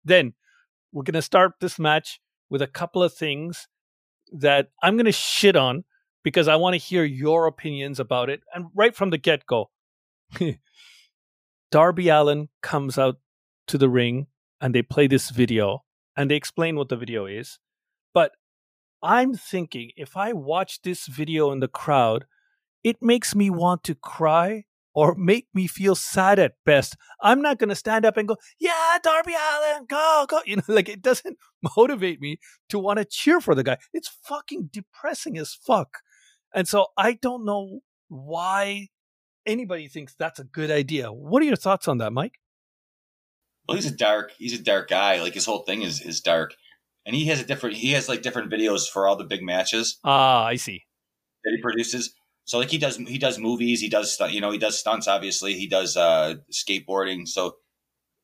[0.04, 0.34] Then
[0.92, 3.68] we're gonna start this match with a couple of things
[4.32, 5.84] that I'm gonna shit on
[6.24, 8.42] because I want to hear your opinions about it.
[8.54, 9.70] And right from the get go,
[11.72, 13.18] Darby Allin comes out
[13.68, 14.28] to the ring
[14.60, 15.84] and they play this video
[16.16, 17.60] and they explain what the video is.
[18.14, 18.34] But
[19.02, 22.26] I'm thinking if I watch this video in the crowd,
[22.84, 26.98] it makes me want to cry or make me feel sad at best.
[27.22, 30.42] I'm not going to stand up and go, yeah, Darby Allin, go, go.
[30.46, 31.38] You know, like it doesn't
[31.78, 33.78] motivate me to want to cheer for the guy.
[33.94, 36.00] It's fucking depressing as fuck.
[36.54, 38.90] And so I don't know why
[39.46, 41.12] anybody thinks that's a good idea.
[41.12, 42.40] What are your thoughts on that, Mike?
[43.68, 45.22] Well, he's a dark, he's a dark guy.
[45.22, 46.56] Like his whole thing is is dark,
[47.06, 49.98] and he has a different, he has like different videos for all the big matches
[50.04, 50.84] Ah, I see.
[51.44, 52.14] that he produces.
[52.46, 55.08] So like he does, he does movies, he does, you know, he does stunts.
[55.08, 57.28] Obviously, he does uh skateboarding.
[57.28, 57.56] So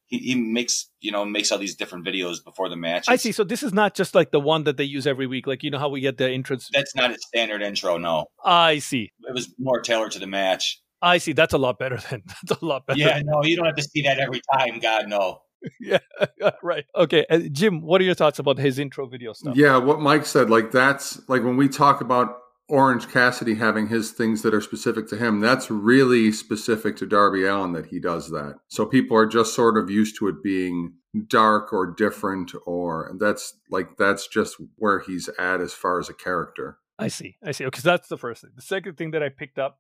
[0.08, 3.06] he, he makes, you know, makes all these different videos before the match.
[3.08, 3.32] I see.
[3.32, 5.48] So this is not just like the one that they use every week.
[5.48, 6.70] Like you know how we get the entrance.
[6.74, 7.98] That's not his standard intro.
[7.98, 9.12] No, I see.
[9.20, 10.82] it was more tailored to the match.
[11.02, 11.34] I see.
[11.34, 12.24] That's a lot better then.
[12.26, 13.00] That's a lot better.
[13.00, 14.80] Yeah, no, you don't have to see that every time.
[14.80, 15.42] God, no.
[15.80, 16.00] yeah.
[16.64, 16.86] right.
[16.96, 17.26] Okay.
[17.30, 19.56] Uh, Jim, what are your thoughts about his intro video stuff?
[19.56, 22.38] Yeah, what Mike said, like that's like when we talk about
[22.70, 27.46] Orange Cassidy having his things that are specific to him, that's really specific to Darby
[27.46, 28.56] Allin that he does that.
[28.68, 30.94] So people are just sort of used to it being
[31.28, 36.14] dark or different, or that's like that's just where he's at as far as a
[36.14, 36.78] character.
[37.00, 37.38] I see.
[37.44, 37.66] I see.
[37.66, 38.52] Okay, so that's the first thing.
[38.56, 39.80] The second thing that I picked up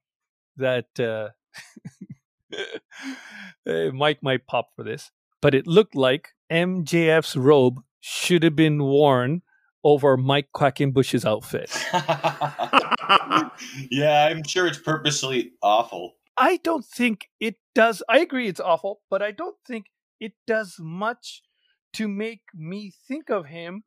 [0.56, 1.30] that uh,
[3.67, 8.84] uh, Mike might pop for this, but it looked like MJF's robe should have been
[8.84, 9.41] worn
[9.83, 11.71] over Mike Quackenbush's outfit.
[13.91, 16.15] yeah, I'm sure it's purposely awful.
[16.37, 18.03] I don't think it does.
[18.07, 19.85] I agree it's awful, but I don't think
[20.19, 21.41] it does much
[21.93, 23.83] to make me think of him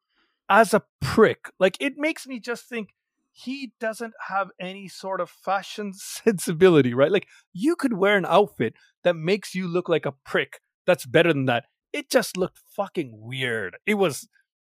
[0.49, 1.51] as a prick.
[1.61, 2.91] Like it makes me just think
[3.33, 7.13] he doesn't have any sort of fashion sensibility, right?
[7.13, 8.75] Like you could wear an outfit
[9.05, 10.61] that makes you look like a prick.
[10.87, 11.65] That's better than that.
[11.93, 13.77] It just looked fucking weird.
[13.87, 14.29] It was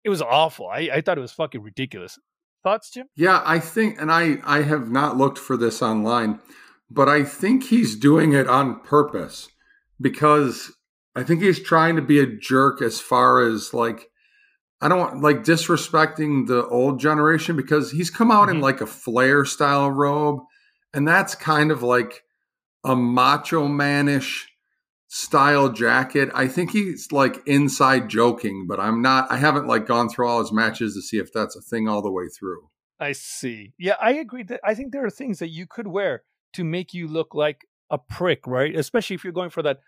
[0.04, 0.68] it was awful.
[0.68, 2.18] I, I thought it was fucking ridiculous.
[2.62, 3.06] Thoughts, Jim?
[3.16, 6.40] Yeah, I think, and I I have not looked for this online,
[6.90, 9.48] but I think he's doing it on purpose
[10.00, 10.72] because
[11.16, 14.08] I think he's trying to be a jerk as far as like
[14.80, 18.56] I don't want like disrespecting the old generation because he's come out mm-hmm.
[18.56, 20.40] in like a Flair style robe,
[20.94, 22.22] and that's kind of like
[22.84, 24.44] a macho manish
[25.14, 26.30] style jacket.
[26.34, 29.30] I think he's like inside joking, but I'm not.
[29.30, 32.00] I haven't like gone through all his matches to see if that's a thing all
[32.00, 32.70] the way through.
[32.98, 33.74] I see.
[33.78, 36.22] Yeah, I agree that I think there are things that you could wear
[36.54, 38.74] to make you look like a prick, right?
[38.74, 39.80] Especially if you're going for that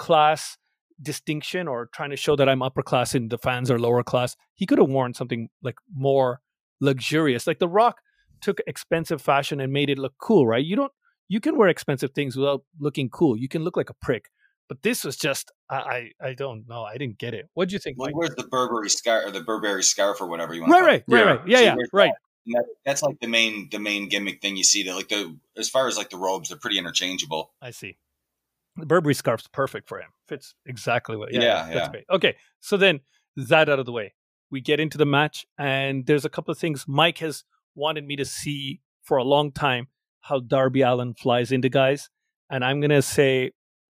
[0.00, 0.58] class
[1.00, 4.34] distinction or trying to show that I'm upper class and the fans are lower class.
[4.54, 6.40] He could have worn something like more
[6.80, 7.46] luxurious.
[7.46, 7.98] Like The Rock
[8.40, 10.64] took expensive fashion and made it look cool, right?
[10.64, 10.92] You don't
[11.28, 13.36] you can wear expensive things without looking cool.
[13.36, 14.24] You can look like a prick.
[14.68, 15.76] But this was just I
[16.20, 16.82] I, I don't know.
[16.82, 17.48] I didn't get it.
[17.54, 17.98] What do you think?
[17.98, 20.72] Wears the Burberry scarf or the Burberry scarf or whatever you want.
[20.72, 21.40] Right, right, right, right.
[21.46, 22.12] Yeah, so yeah, right.
[22.46, 22.64] That.
[22.84, 24.82] That's like the main the main gimmick thing you see.
[24.82, 27.52] That like the as far as like the robes, they're pretty interchangeable.
[27.60, 27.98] I see.
[28.76, 30.08] The Burberry scarf's perfect for him.
[30.28, 31.32] Fits exactly what.
[31.32, 31.74] Yeah, yeah, yeah.
[31.74, 32.04] That's great.
[32.10, 33.00] Okay, so then
[33.36, 34.14] that out of the way,
[34.50, 37.44] we get into the match, and there's a couple of things Mike has
[37.74, 39.88] wanted me to see for a long time
[40.22, 42.08] how Darby Allin flies into guys,
[42.50, 43.52] and I'm gonna say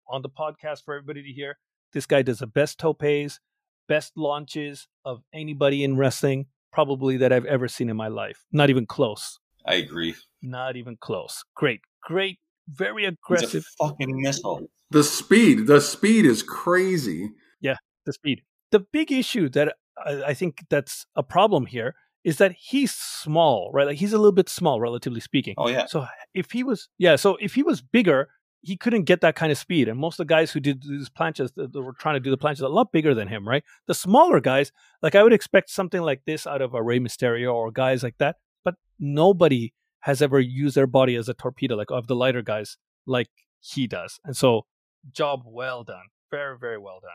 [0.10, 1.58] on the podcast for everybody to hear,
[1.94, 3.40] this guy does the best topes,
[3.88, 8.46] best launches of anybody in wrestling, probably that I've ever seen in my life.
[8.52, 9.40] Not even close.
[9.66, 10.16] I agree.
[10.42, 11.44] Not even close.
[11.56, 13.66] Great, great very aggressive.
[13.78, 14.68] fucking missile.
[14.92, 17.32] The speed, the speed is crazy.
[17.62, 18.42] Yeah, the speed.
[18.72, 23.72] The big issue that I, I think that's a problem here is that he's small,
[23.74, 23.88] right?
[23.88, 25.56] Like he's a little bit small, relatively speaking.
[25.58, 25.86] Oh yeah.
[25.86, 28.30] So if he was, yeah, so if he was bigger,
[28.62, 29.88] he couldn't get that kind of speed.
[29.88, 32.38] And most of the guys who did these planchas, that were trying to do the
[32.38, 33.64] planchas, a lot bigger than him, right?
[33.88, 37.54] The smaller guys, like I would expect something like this out of a Rey Mysterio
[37.54, 41.92] or guys like that, but nobody has ever used their body as a torpedo, like
[41.92, 44.20] of the lighter guys, like he does.
[44.26, 44.66] And so,
[45.12, 46.06] job well done.
[46.32, 47.12] Very, very well done.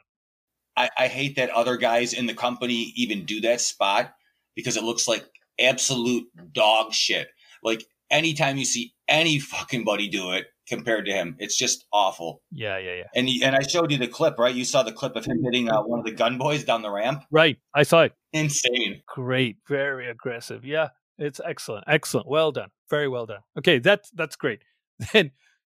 [0.77, 4.13] I, I hate that other guys in the company even do that spot
[4.57, 5.25] because it looks like
[5.61, 7.29] absolute dog shit.
[7.63, 12.43] Like anytime you see any fucking buddy do it compared to him, it's just awful.
[12.51, 13.05] Yeah, yeah, yeah.
[13.15, 14.55] And and I showed you the clip, right?
[14.55, 16.91] You saw the clip of him hitting uh, one of the Gunn Boys down the
[16.91, 17.25] ramp.
[17.31, 18.13] Right, I saw it.
[18.33, 19.03] Insane.
[19.07, 20.65] Great, very aggressive.
[20.65, 22.29] Yeah, it's excellent, excellent.
[22.29, 23.41] Well done, very well done.
[23.59, 24.63] Okay, that's that's great.
[25.13, 25.33] Then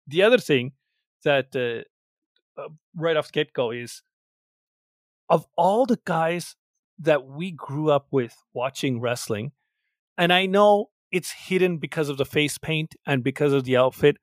[0.08, 0.71] the other thing
[1.23, 4.02] that uh, uh, right off the get go is
[5.30, 6.56] of all the guys
[6.97, 9.52] that we grew up with watching wrestling,
[10.17, 14.17] and I know it's hidden because of the face paint and because of the outfit,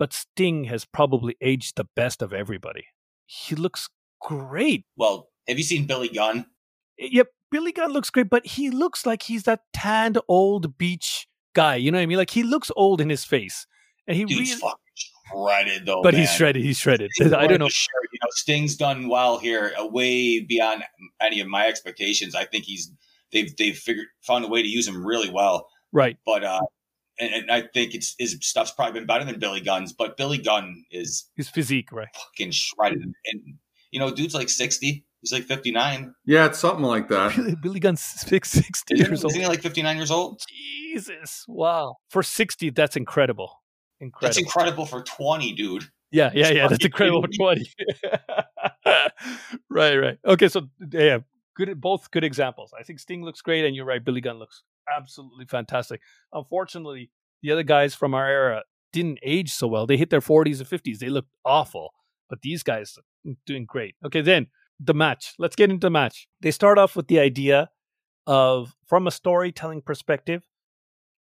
[0.00, 2.86] but Sting has probably aged the best of everybody.
[3.26, 3.90] He looks
[4.22, 4.86] great.
[4.96, 6.46] Well, have you seen Billy Gunn?
[6.96, 11.76] Yep, Billy Gunn looks great, but he looks like he's that tanned old beach guy.
[11.76, 12.16] You know what I mean?
[12.16, 13.66] Like he looks old in his face,
[14.06, 16.02] and he Dude's really, fucking shredded though.
[16.02, 16.22] but man.
[16.22, 16.62] he's shredded.
[16.62, 17.10] He's shredded.
[17.20, 17.68] I don't know.
[17.68, 20.82] Sure, you know, Sting's done well here, uh, way beyond
[21.20, 22.34] any of my expectations.
[22.34, 22.90] I think he's
[23.32, 25.68] they've they've figured found a way to use him really well.
[25.92, 26.16] Right.
[26.24, 26.62] But uh,
[27.20, 29.92] and, and I think it's his stuff's probably been better than Billy Gunn's.
[29.92, 32.08] But Billy Gunn is his physique, right?
[32.14, 33.54] Fucking shredded, and
[33.90, 35.04] you know, dude's like sixty.
[35.20, 36.14] He's like 59.
[36.24, 37.36] Yeah, it's something like that.
[37.36, 38.64] Billy, Billy Gunn's 60
[38.96, 39.32] years old.
[39.32, 40.40] Isn't he like 59 years old?
[40.48, 41.44] Jesus.
[41.46, 41.96] Wow.
[42.08, 43.60] For 60, that's incredible.
[44.00, 44.26] Incredible.
[44.26, 45.84] That's incredible for 20, dude.
[46.10, 46.68] Yeah, yeah, yeah.
[46.68, 47.70] That's incredible for 20.
[49.70, 50.18] right, right.
[50.24, 51.18] Okay, so yeah,
[51.54, 52.72] good both good examples.
[52.78, 54.62] I think Sting looks great and you're right, Billy Gunn looks
[54.94, 56.00] absolutely fantastic.
[56.32, 57.10] Unfortunately,
[57.42, 59.86] the other guys from our era didn't age so well.
[59.86, 60.98] They hit their 40s and 50s.
[60.98, 61.90] They looked awful.
[62.28, 62.98] But these guys
[63.46, 63.96] doing great.
[64.04, 64.48] Okay, then
[64.78, 65.34] the match.
[65.38, 66.28] Let's get into the match.
[66.40, 67.70] They start off with the idea
[68.26, 70.46] of, from a storytelling perspective,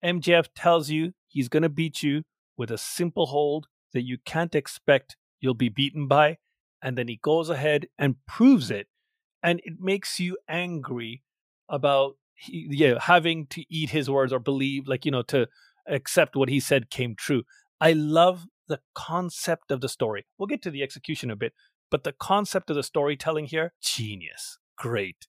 [0.03, 2.23] MJF tells you he's going to beat you
[2.57, 6.37] with a simple hold that you can't expect you'll be beaten by.
[6.81, 8.87] And then he goes ahead and proves it.
[9.41, 11.23] And it makes you angry
[11.67, 12.15] about
[12.47, 15.47] yeah, having to eat his words or believe, like, you know, to
[15.87, 17.43] accept what he said came true.
[17.81, 20.25] I love the concept of the story.
[20.37, 21.53] We'll get to the execution a bit,
[21.89, 24.59] but the concept of the storytelling here, genius.
[24.77, 25.27] Great.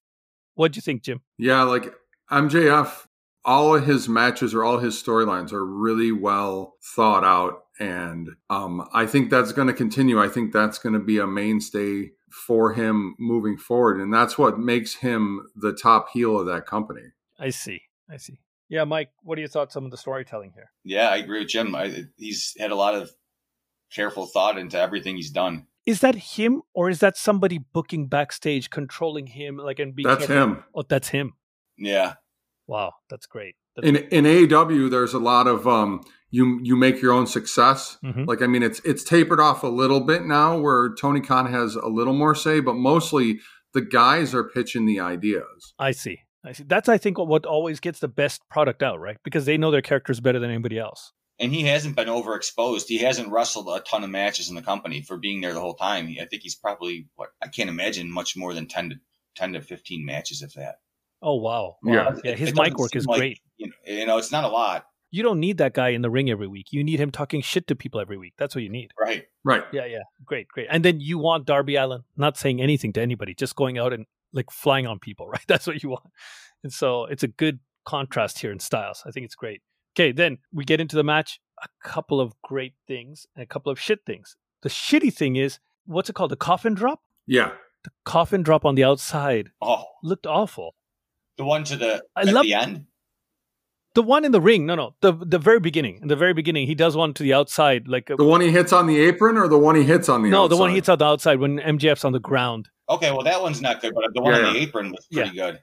[0.55, 1.23] What do you think, Jim?
[1.39, 1.93] Yeah, like
[2.31, 3.07] MJF,
[3.45, 7.65] all of his matches or all his storylines are really well thought out.
[7.79, 10.21] And um, I think that's going to continue.
[10.21, 14.01] I think that's going to be a mainstay for him moving forward.
[14.01, 17.13] And that's what makes him the top heel of that company.
[17.39, 17.83] I see.
[18.11, 18.41] I see.
[18.69, 20.71] Yeah, Mike, what are your thoughts on the storytelling here?
[20.85, 21.75] Yeah, I agree with Jim.
[21.75, 23.11] I, he's had a lot of
[23.93, 28.71] careful thought into everything he's done is that him or is that somebody booking backstage
[28.71, 30.55] controlling him like and being that's careful?
[30.55, 31.35] him oh that's him
[31.77, 32.15] yeah
[32.67, 37.13] wow that's great in in AEW, there's a lot of um, you you make your
[37.13, 37.99] own success.
[38.05, 38.27] Mhm.
[38.27, 41.75] Like I mean, it's it's tapered off a little bit now, where Tony Khan has
[41.77, 43.41] a little more say, but mostly
[43.73, 45.75] the guys are pitching the ideas.
[45.79, 46.21] I see.
[46.45, 46.65] I see.
[46.65, 49.19] That's I think what always gets the best product out, right?
[49.25, 51.13] Because they know their characters better than anybody else.
[51.39, 52.87] And he hasn't been overexposed.
[52.87, 55.75] He hasn't wrestled a ton of matches in the company for being there the whole
[55.75, 56.15] time.
[56.21, 58.97] I think he's probably what I can't imagine much more than ten to
[59.37, 60.77] ten to fifteen matches, if that.
[61.23, 61.77] Oh wow.
[61.85, 62.11] Yeah.
[62.11, 62.21] Wow.
[62.25, 63.41] Yeah, It- his mic work is like- great.
[63.59, 66.09] You know, you know, it's not a lot, You don't need that guy in the
[66.11, 66.73] ring every week.
[66.73, 68.35] You need him talking shit to people every week.
[68.39, 68.93] That's what you need.
[68.99, 69.25] right?
[69.45, 69.65] Right.
[69.73, 70.03] Yeah, yeah.
[70.25, 70.69] Great, great.
[70.71, 74.07] And then you want Darby Allin not saying anything to anybody, just going out and
[74.33, 75.45] like flying on people, right?
[75.49, 76.05] That's what you want.
[76.63, 79.03] And so it's a good contrast here in styles.
[79.07, 79.63] I think it's great.
[79.97, 81.41] Okay, then we get into the match.
[81.63, 84.37] A couple of great things and a couple of shit things.
[84.63, 86.31] The shitty thing is, what's it called?
[86.31, 87.03] The coffin drop?
[87.27, 87.53] Yeah.
[87.85, 90.77] The coffin drop on the outside Oh, looked awful.
[91.41, 92.85] The one to the I at love- the end.
[93.95, 95.99] The one in the ring, no, no, the the very beginning.
[96.01, 98.53] In the very beginning, he does one to the outside, like a, The one he
[98.53, 100.77] hits on the apron, or the one he hits on the no, the one he
[100.77, 102.69] hits on the outside when MJF's on the ground.
[102.89, 105.35] Okay, well that one's not good, but the one Yeah, on the apron was pretty
[105.35, 105.59] good.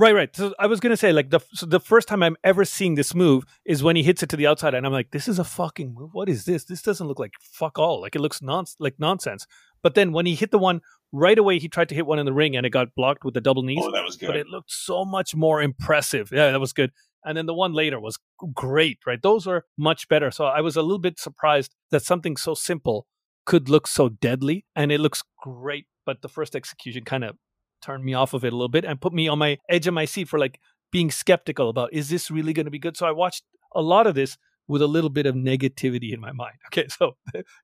[0.00, 0.34] Right, right.
[0.34, 3.14] So I was gonna say, like the so the first time I'm ever seeing this
[3.14, 5.44] move is when he hits it to the outside, and I'm like, this is a
[5.44, 6.14] fucking move.
[6.14, 6.64] What is this?
[6.64, 8.00] This doesn't look like fuck all.
[8.00, 9.46] Like it looks non like nonsense.
[9.82, 10.80] But then when he hit the one
[11.12, 13.34] right away, he tried to hit one in the ring, and it got blocked with
[13.34, 13.82] the double knees.
[13.82, 14.28] Oh, that was good.
[14.28, 16.30] but it looked so much more impressive.
[16.32, 16.92] Yeah, that was good.
[17.22, 18.18] And then the one later was
[18.54, 19.20] great, right?
[19.20, 20.30] Those were much better.
[20.30, 23.06] So I was a little bit surprised that something so simple
[23.44, 25.88] could look so deadly, and it looks great.
[26.06, 27.36] But the first execution kind of
[27.80, 29.94] turned me off of it a little bit and put me on my edge of
[29.94, 30.58] my seat for like
[30.92, 32.96] being skeptical about is this really going to be good?
[32.96, 34.36] So I watched a lot of this
[34.68, 36.56] with a little bit of negativity in my mind.
[36.68, 37.16] Okay, so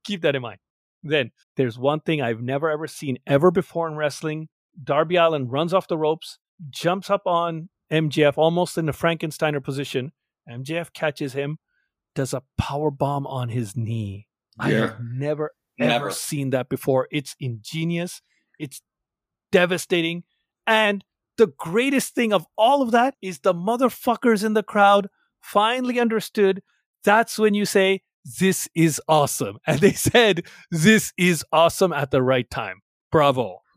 [0.04, 0.58] keep that in mind.
[1.02, 4.48] Then there's one thing I've never ever seen ever before in wrestling.
[4.82, 6.38] Darby Allin runs off the ropes,
[6.70, 10.12] jumps up on MJF almost in the Frankensteiner position.
[10.50, 11.58] MJF catches him,
[12.14, 14.26] does a power bomb on his knee.
[14.58, 16.10] I have never ever Never.
[16.10, 17.06] seen that before.
[17.10, 18.22] It's ingenious.
[18.58, 18.80] It's
[19.52, 20.24] devastating.
[20.66, 21.04] And
[21.38, 25.08] the greatest thing of all of that is the motherfuckers in the crowd
[25.40, 26.62] finally understood.
[27.04, 28.02] That's when you say,
[28.40, 29.58] This is awesome.
[29.66, 32.80] And they said, This is awesome at the right time.
[33.12, 33.62] Bravo.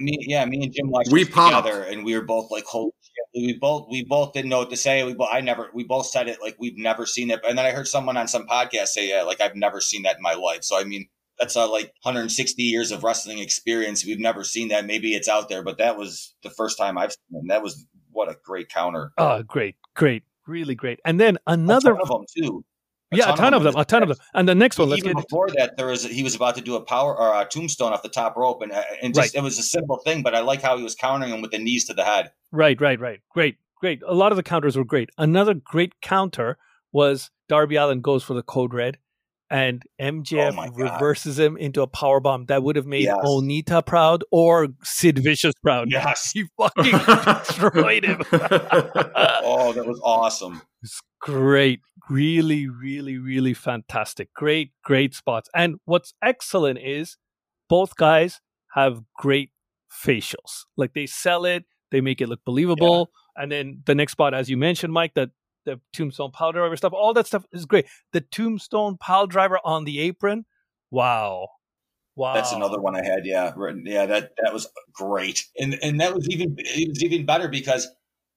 [0.00, 1.66] Me, yeah, me and Jim watched We this popped.
[1.66, 4.70] together, and we were both like, "Holy shit!" We both we both didn't know what
[4.70, 5.02] to say.
[5.02, 7.40] We both, I never we both said it like we've never seen it.
[7.46, 10.14] And then I heard someone on some podcast say, "Yeah, like I've never seen that
[10.16, 14.04] in my life." So I mean, that's uh, like 160 years of wrestling experience.
[14.04, 14.86] We've never seen that.
[14.86, 17.38] Maybe it's out there, but that was the first time I've seen it.
[17.40, 19.12] And that was what a great counter.
[19.18, 20.98] Oh, great, great, really great.
[21.04, 22.64] And then A another, ton of them too.
[23.12, 24.18] yeah, a ton of them, a ton of them.
[24.34, 26.60] And the next one, let's Even get before that, there was he was about to
[26.60, 29.42] do a power or a tombstone off the top rope, and uh, and just it
[29.42, 31.84] was a simple thing, but I like how he was countering him with the knees
[31.86, 32.32] to the head.
[32.50, 33.20] Right, right, right.
[33.30, 34.02] Great, great.
[34.06, 35.10] A lot of the counters were great.
[35.18, 36.58] Another great counter
[36.92, 38.98] was Darby Allin goes for the code red,
[39.50, 43.16] and MJF Oh reverses him into a power bomb that would have made Yes.
[43.24, 45.88] Onita proud or Sid Vicious proud.
[45.90, 46.32] Yes.
[46.32, 46.92] he fucking
[47.44, 48.22] destroyed him.
[49.50, 50.60] Oh, that was awesome.
[50.82, 51.80] It's great.
[52.10, 54.32] Really, really, really fantastic.
[54.34, 55.48] Great, great spots.
[55.54, 57.16] And what's excellent is
[57.68, 58.40] both guys
[58.74, 59.50] have great
[59.90, 60.64] facials.
[60.76, 63.10] Like they sell it, they make it look believable.
[63.36, 65.30] And then the next spot, as you mentioned, Mike, that
[65.68, 67.86] the tombstone pile driver stuff, all that stuff is great.
[68.12, 70.44] The tombstone pile driver on the apron,
[70.90, 71.48] wow.
[72.16, 72.34] Wow.
[72.34, 73.20] That's another one I had.
[73.24, 73.52] Yeah,
[73.84, 77.86] yeah, that that was great, and and that was even it was even better because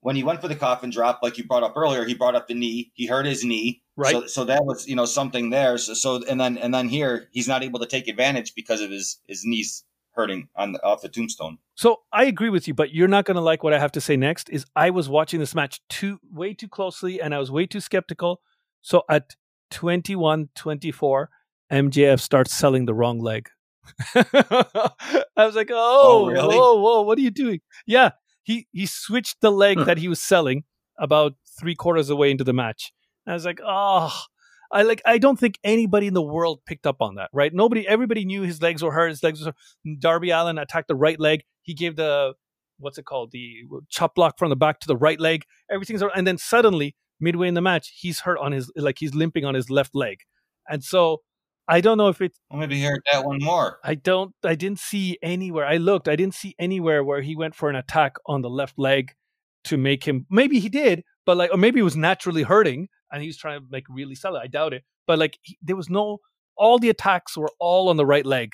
[0.01, 2.47] when he went for the coffin drop, like you brought up earlier, he brought up
[2.47, 2.91] the knee.
[2.93, 4.13] He hurt his knee, Right.
[4.13, 5.77] So, so that was you know something there.
[5.77, 8.89] So, so and then and then here he's not able to take advantage because of
[8.89, 11.57] his his knees hurting on the, off the tombstone.
[11.75, 14.01] So I agree with you, but you're not going to like what I have to
[14.01, 14.49] say next.
[14.49, 17.79] Is I was watching this match too way too closely, and I was way too
[17.79, 18.41] skeptical.
[18.81, 19.35] So at
[19.71, 21.27] 21-24,
[21.71, 23.49] MJF starts selling the wrong leg.
[24.15, 24.93] I
[25.37, 26.55] was like, oh, Oh, really?
[26.55, 27.61] whoa, whoa, what are you doing?
[27.85, 28.11] Yeah,
[28.43, 29.83] he he switched the leg hmm.
[29.85, 30.63] that he was selling
[30.99, 32.91] about three quarters of the way into the match.
[33.25, 34.13] And I was like, oh,
[34.71, 35.01] I like.
[35.05, 37.53] I don't think anybody in the world picked up on that, right?
[37.53, 39.09] Nobody, everybody knew his legs were hurt.
[39.09, 39.53] His legs were.
[39.99, 41.41] Darby Allin attacked the right leg.
[41.61, 42.33] He gave the
[42.77, 45.43] what's it called, the chop block from the back to the right leg.
[45.69, 49.45] Everything's and then suddenly midway in the match, he's hurt on his like he's limping
[49.45, 50.19] on his left leg,
[50.67, 51.21] and so
[51.67, 52.33] I don't know if it.
[52.49, 53.79] Well, maybe he heard that one more.
[53.83, 54.33] I don't.
[54.43, 55.65] I didn't see anywhere.
[55.65, 56.07] I looked.
[56.07, 59.13] I didn't see anywhere where he went for an attack on the left leg
[59.65, 60.25] to make him.
[60.29, 63.65] Maybe he did, but like, or maybe he was naturally hurting and he's trying to
[63.71, 64.39] like really sell it.
[64.39, 64.83] I doubt it.
[65.07, 66.19] But like, he, there was no.
[66.57, 68.53] All the attacks were all on the right leg,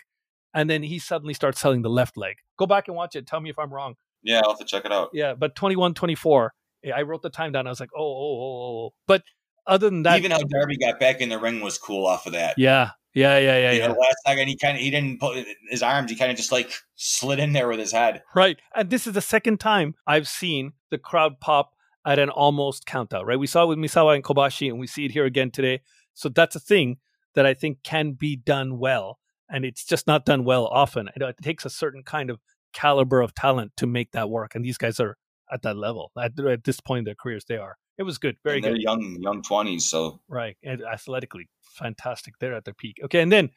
[0.53, 2.35] and then he suddenly starts selling the left leg.
[2.57, 3.27] Go back and watch it.
[3.27, 3.95] Tell me if I'm wrong.
[4.23, 5.09] Yeah, I'll have to check it out.
[5.13, 6.53] Yeah, but 21 24,
[6.95, 7.67] I wrote the time down.
[7.67, 8.93] I was like, oh, oh, oh, oh.
[9.07, 9.23] But
[9.65, 12.33] other than that, Even how Darby got back in the ring was cool off of
[12.33, 12.55] that.
[12.57, 13.87] yeah, yeah, yeah, yeah, you yeah.
[13.87, 16.11] know, last second he kind of he didn't put his arms.
[16.11, 18.21] He kind of just like slid in there with his head.
[18.35, 18.59] Right.
[18.75, 21.73] And this is the second time I've seen the crowd pop
[22.07, 23.37] at an almost countout, right?
[23.37, 25.81] We saw it with Misawa and Kobashi, and we see it here again today.
[26.13, 26.97] So that's a thing
[27.35, 29.19] that I think can be done well.
[29.49, 31.09] And it's just not done well often.
[31.15, 32.39] It, it takes a certain kind of
[32.71, 34.55] caliber of talent to make that work.
[34.55, 35.17] And these guys are
[35.51, 36.11] at that level.
[36.17, 37.77] At, at this point in their careers, they are.
[37.97, 38.37] It was good.
[38.41, 38.83] Very And they're good.
[38.83, 39.85] young, young twenties.
[39.89, 40.55] So Right.
[40.63, 42.35] And athletically, fantastic.
[42.39, 42.99] They're at their peak.
[43.03, 43.19] Okay.
[43.21, 43.49] And then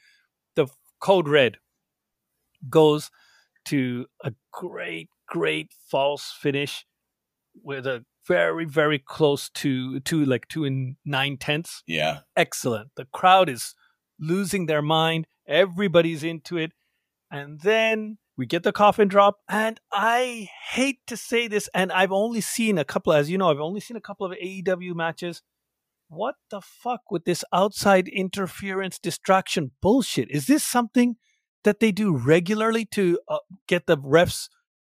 [0.57, 0.66] the
[0.98, 1.59] Code Red
[2.68, 3.11] goes
[3.66, 6.84] to a great, great false finish
[7.62, 11.83] with a very, very close to to like two and nine tenths.
[11.87, 12.91] yeah, Excellent.
[12.97, 13.75] The crowd is
[14.18, 15.27] losing their mind.
[15.47, 16.73] Everybody's into it.
[17.31, 19.39] And then we get the coffin drop.
[19.49, 23.51] And I hate to say this, and I've only seen a couple, as you know,
[23.51, 25.43] I've only seen a couple of AEW matches.
[26.09, 30.31] What the fuck with this outside interference distraction bullshit?
[30.31, 31.16] Is this something
[31.62, 34.49] that they do regularly to uh, get the refs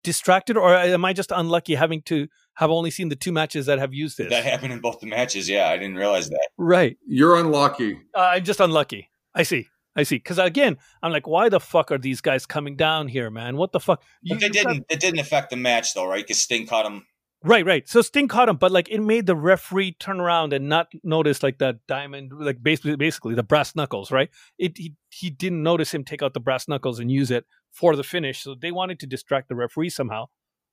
[0.02, 3.78] distracted, or am I just unlucky having to have only seen the two matches that
[3.78, 4.30] have used this?
[4.30, 5.48] that happened in both the matches.
[5.48, 6.48] Yeah, I didn't realize that.
[6.58, 6.96] right.
[7.06, 7.98] You're unlucky.
[8.14, 9.10] Uh, I'm just unlucky.
[9.34, 9.68] I see.
[9.96, 10.16] I see.
[10.16, 13.56] Because again, I'm like, why the fuck are these guys coming down here, man?
[13.56, 14.02] What the fuck?
[14.22, 14.86] You- But they you've got- didn't.
[14.90, 16.24] It didn't affect the match though, right?
[16.24, 17.06] Because Sting caught him.
[17.46, 17.86] Right, right.
[17.86, 21.42] So Sting caught him, but like it made the referee turn around and not notice
[21.42, 24.30] like that diamond, like basically, basically the brass knuckles, right?
[24.58, 27.96] It he he didn't notice him take out the brass knuckles and use it for
[27.96, 28.42] the finish.
[28.42, 30.26] So they wanted to distract the referee somehow.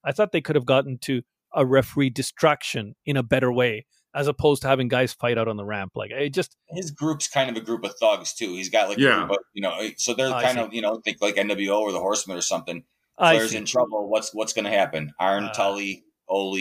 [0.03, 1.23] I thought they could have gotten to
[1.53, 3.85] a referee distraction in a better way,
[4.15, 5.91] as opposed to having guys fight out on the ramp.
[5.95, 8.53] Like it just His group's kind of a group of thugs too.
[8.53, 9.17] He's got like, a Yeah.
[9.19, 10.63] group of- you know, so they're I kind see.
[10.63, 12.83] of, you know, think like NWO or the Horsemen or something.
[13.17, 13.57] I Flair's see.
[13.57, 14.09] in trouble.
[14.09, 15.13] What's what's going to happen?
[15.19, 15.51] Arn Ah.
[15.51, 16.57] Tully, Ole,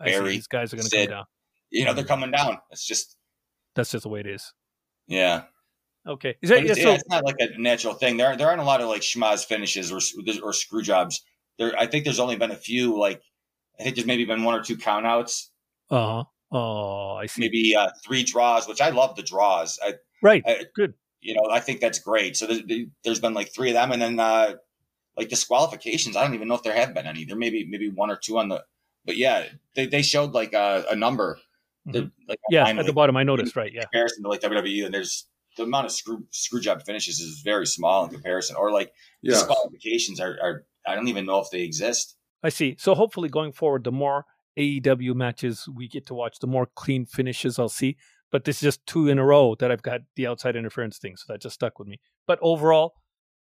[0.00, 1.24] Barry, These guys are going to come down.
[1.70, 2.58] you know, they're coming down.
[2.70, 3.16] It's just,
[3.76, 4.52] That's just the way it is.
[5.06, 5.44] yeah.
[6.04, 6.34] Okay.
[6.42, 8.16] Is that, it's, yeah, so yeah, it's not like a natural thing.
[8.16, 10.00] There, there aren't a lot of like schmozz finishes or
[10.42, 11.22] or screw jobs.
[11.60, 12.98] There, I think there's only been a few.
[12.98, 13.22] Like,
[13.82, 15.48] I think there's maybe been one or two countouts,
[15.90, 16.24] uh huh.
[16.52, 17.40] Oh, I see.
[17.40, 19.78] maybe uh, three draws, which I love the draws.
[19.82, 20.42] I, Right.
[20.46, 20.94] I, Good.
[21.20, 22.36] You know, I think that's great.
[22.36, 22.62] So there's,
[23.02, 24.52] there's been like three of them, and then uh,
[25.16, 26.14] like disqualifications.
[26.16, 27.24] I don't even know if there have been any.
[27.24, 28.62] There may be maybe one or two on the,
[29.04, 31.38] but yeah, they, they showed like a, a number.
[31.86, 32.54] The- like Mm-hmm.
[32.54, 33.56] Yeah, at the like, bottom, I noticed.
[33.56, 33.72] Right.
[33.72, 33.82] Yeah.
[33.82, 35.26] comparison to like WWE, and there's
[35.56, 38.54] the amount of screw screw job finishes is very small in comparison.
[38.56, 39.32] Or like Yeah.
[39.34, 42.16] disqualifications are, are I don't even know if they exist.
[42.42, 42.76] I see.
[42.78, 44.24] So hopefully, going forward, the more
[44.58, 47.96] AEW matches we get to watch, the more clean finishes I'll see.
[48.30, 51.16] But this is just two in a row that I've got the outside interference thing,
[51.16, 52.00] so that just stuck with me.
[52.26, 52.94] But overall,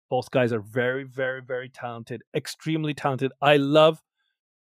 [0.09, 3.33] both guys are very, very, very talented, extremely talented.
[3.43, 4.01] I love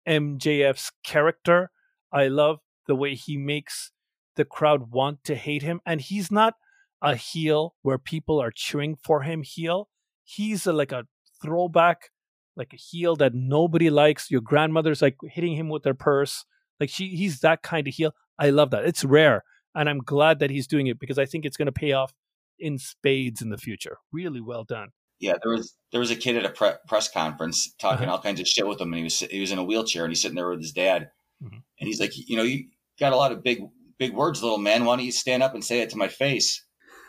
[0.08, 1.70] MJF's character.
[2.10, 3.92] I love the way he makes
[4.36, 6.54] the crowd want to hate him, and he's not
[7.02, 9.42] a heel where people are cheering for him.
[9.42, 9.88] Heel,
[10.24, 11.04] he's a, like a
[11.42, 12.10] throwback
[12.56, 14.30] like a heel that nobody likes.
[14.30, 16.44] Your grandmother's like hitting him with their purse.
[16.80, 18.12] Like she, he's that kind of heel.
[18.38, 18.84] I love that.
[18.84, 19.44] It's rare,
[19.74, 22.12] and I'm glad that he's doing it because I think it's going to pay off
[22.58, 23.98] in spades in the future.
[24.12, 24.88] Really well done.
[25.20, 28.16] Yeah, there was there was a kid at a pre- press conference talking Uh-huh.
[28.16, 30.10] all kinds of shit with him, and he was he was in a wheelchair and
[30.10, 31.10] he's sitting there with his dad,
[31.42, 31.62] Mhm.
[31.80, 32.64] and he's like, you know, you
[32.98, 33.60] got a lot of big
[33.98, 34.84] big words, little man.
[34.84, 36.64] Why don't you stand up and say it to my face?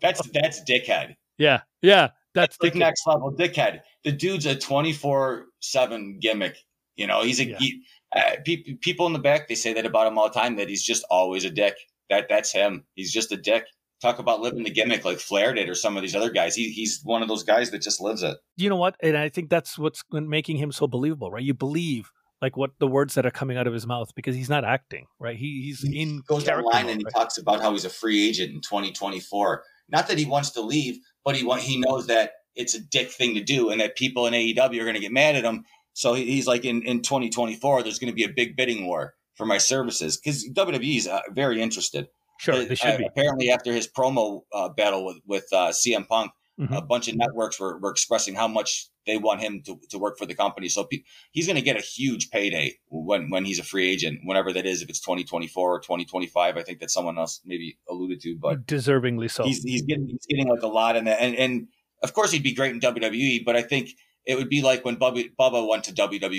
[0.00, 1.14] That's that's dickhead.
[1.38, 3.80] yeah, yeah, that's like the next level dickhead.
[4.04, 6.56] The dude's a twenty four seven gimmick.
[6.96, 7.58] You know, he's a Yeah.
[7.58, 7.82] he,
[8.14, 10.68] uh, pe- people in the back they say that about him all the time that
[10.68, 11.74] he's just always a dick.
[12.10, 12.84] That that's him.
[12.94, 13.64] He's just a dick.
[14.02, 16.56] Talk about living the gimmick like Flair did or some of these other guys.
[16.56, 18.36] He, he's one of those guys that just lives it.
[18.56, 18.96] You know what?
[19.00, 21.42] And I think that's what's making him so believable, right?
[21.42, 22.10] You believe
[22.42, 25.06] like what the words that are coming out of his mouth because he's not acting,
[25.20, 25.36] right?
[25.36, 27.90] He, he's He in goes character online mode, and he talks about how he's a
[27.90, 29.62] free agent in 2024.
[29.92, 33.10] Not that he wants to leave, but he want, he knows that it's a dick
[33.10, 35.64] thing to do and that people in AEW are going to get mad at him.
[35.92, 39.46] So he's like, in, in 2024, there's going to be a big bidding war for
[39.46, 42.08] my services because WWE is uh, very interested.
[42.38, 43.06] Sure, Uh, they should uh, be.
[43.06, 46.32] Apparently, after his promo uh, battle with with uh, CM Punk,
[46.68, 46.76] Mhm.
[46.76, 50.16] a bunch of networks were, were expressing how much they want him to, to work
[50.16, 50.68] for the company.
[50.68, 51.02] So pe-
[51.32, 54.66] he's going to get a huge payday when when he's a free agent, whenever that
[54.66, 56.56] is, if it's 2024 or 2025.
[56.56, 59.44] I think that someone else maybe alluded to, but Deservingly so.
[59.44, 61.68] he's he's getting he's getting like a lot in that, and and
[62.02, 63.90] of course he'd be great in WWE, but I think.
[64.24, 66.30] It would be like when Bubba, Bubba went to WWE.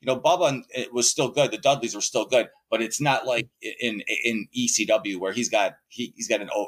[0.00, 1.52] You know, Bubba it was still good.
[1.52, 5.74] The Dudleys were still good, but it's not like in in ECW where he's got
[5.86, 6.64] he, he's got an a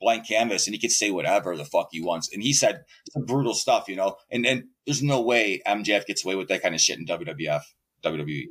[0.00, 2.32] blank canvas and he could say whatever the fuck he wants.
[2.32, 4.16] And he said some brutal stuff, you know.
[4.30, 7.62] And and there's no way MJF gets away with that kind of shit in WWF,
[8.04, 8.44] WWE.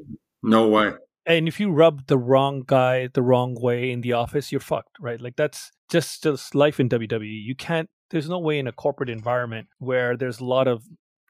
[0.44, 0.94] No way.
[1.26, 4.98] And if you rub the wrong guy the wrong way in the office, you're fucked,
[5.00, 5.20] right?
[5.20, 7.22] Like that's just just life in WWE.
[7.24, 7.90] You can't.
[8.12, 10.84] There's no way in a corporate environment where there's a lot of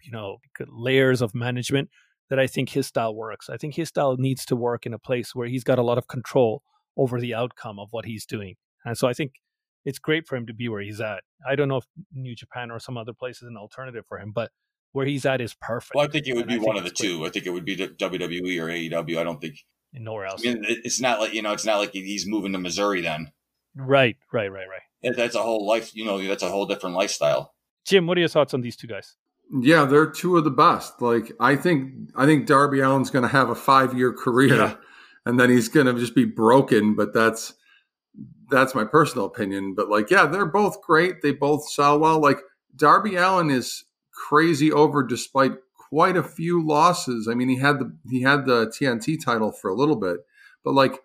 [0.04, 0.38] you know
[0.68, 1.90] layers of management
[2.30, 3.50] that I think his style works.
[3.50, 5.98] I think his style needs to work in a place where he's got a lot
[5.98, 6.64] of control
[6.98, 8.56] over the outcome of what he's doing.
[8.84, 9.34] And so I think
[9.86, 11.24] it's great for him to be where he's at.
[11.48, 14.32] I don't know if New Japan or some other place is an alternative for him,
[14.32, 14.52] but
[14.92, 15.94] where he's at is perfect.
[15.96, 17.10] Well, I think it would And be I one of the it's great.
[17.12, 17.26] two.
[17.26, 19.18] I think it would be the WWE or AEW.
[19.20, 19.56] I don't think.
[19.94, 20.42] and nowhere else.
[20.46, 23.02] I mean, it's not like you know, it's not like he's moving to Missouri.
[23.02, 23.32] Then
[23.76, 24.82] right, right, right, right.
[25.04, 25.96] That- that's a whole life.
[25.96, 27.54] You know, that's a whole different lifestyle.
[27.86, 29.16] Jim, what are your thoughts on these two guys?
[29.62, 31.02] Yeah, they're two of the best.
[31.02, 34.76] Like I think I think Darby Allin's going to have a 5-year career Yeah.
[35.26, 37.54] and then he's going to just be broken, but that's
[38.50, 41.22] that's my personal opinion, but like yeah, they're both great.
[41.22, 42.20] They both sell well.
[42.20, 42.40] Like
[42.76, 45.54] Darby Allin is crazy over despite
[45.90, 47.28] quite a few losses.
[47.30, 50.18] I mean, he had the he had the TNT title for a little bit,
[50.64, 51.00] but like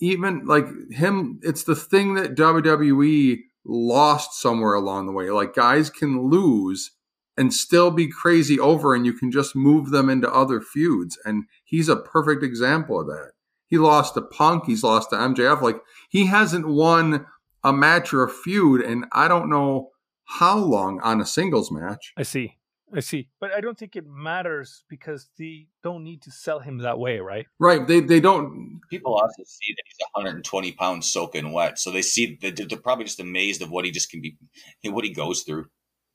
[0.00, 5.30] even like him, it's the thing that WWE lost somewhere along the way.
[5.30, 6.92] Like guys can lose
[7.36, 11.18] and still be crazy over, and you can just move them into other feuds.
[11.24, 13.32] And he's a perfect example of that.
[13.70, 15.62] He lost to Punk, he's lost to MJF.
[15.62, 15.76] Like
[16.10, 17.24] he hasn't won
[17.64, 19.90] a match or a feud, and I don't know
[20.24, 22.12] how long on a singles match.
[22.16, 22.56] I see.
[22.92, 23.28] I see.
[23.38, 27.20] But I don't think it matters because they don't need to sell him that way,
[27.20, 27.46] right?
[27.60, 27.86] Right?
[27.86, 28.80] They they don't.
[28.90, 33.04] People also see that he's 120 pounds soaking wet, so they see they- they're probably
[33.04, 34.36] just amazed of what he just can be,
[34.84, 35.66] what he goes through.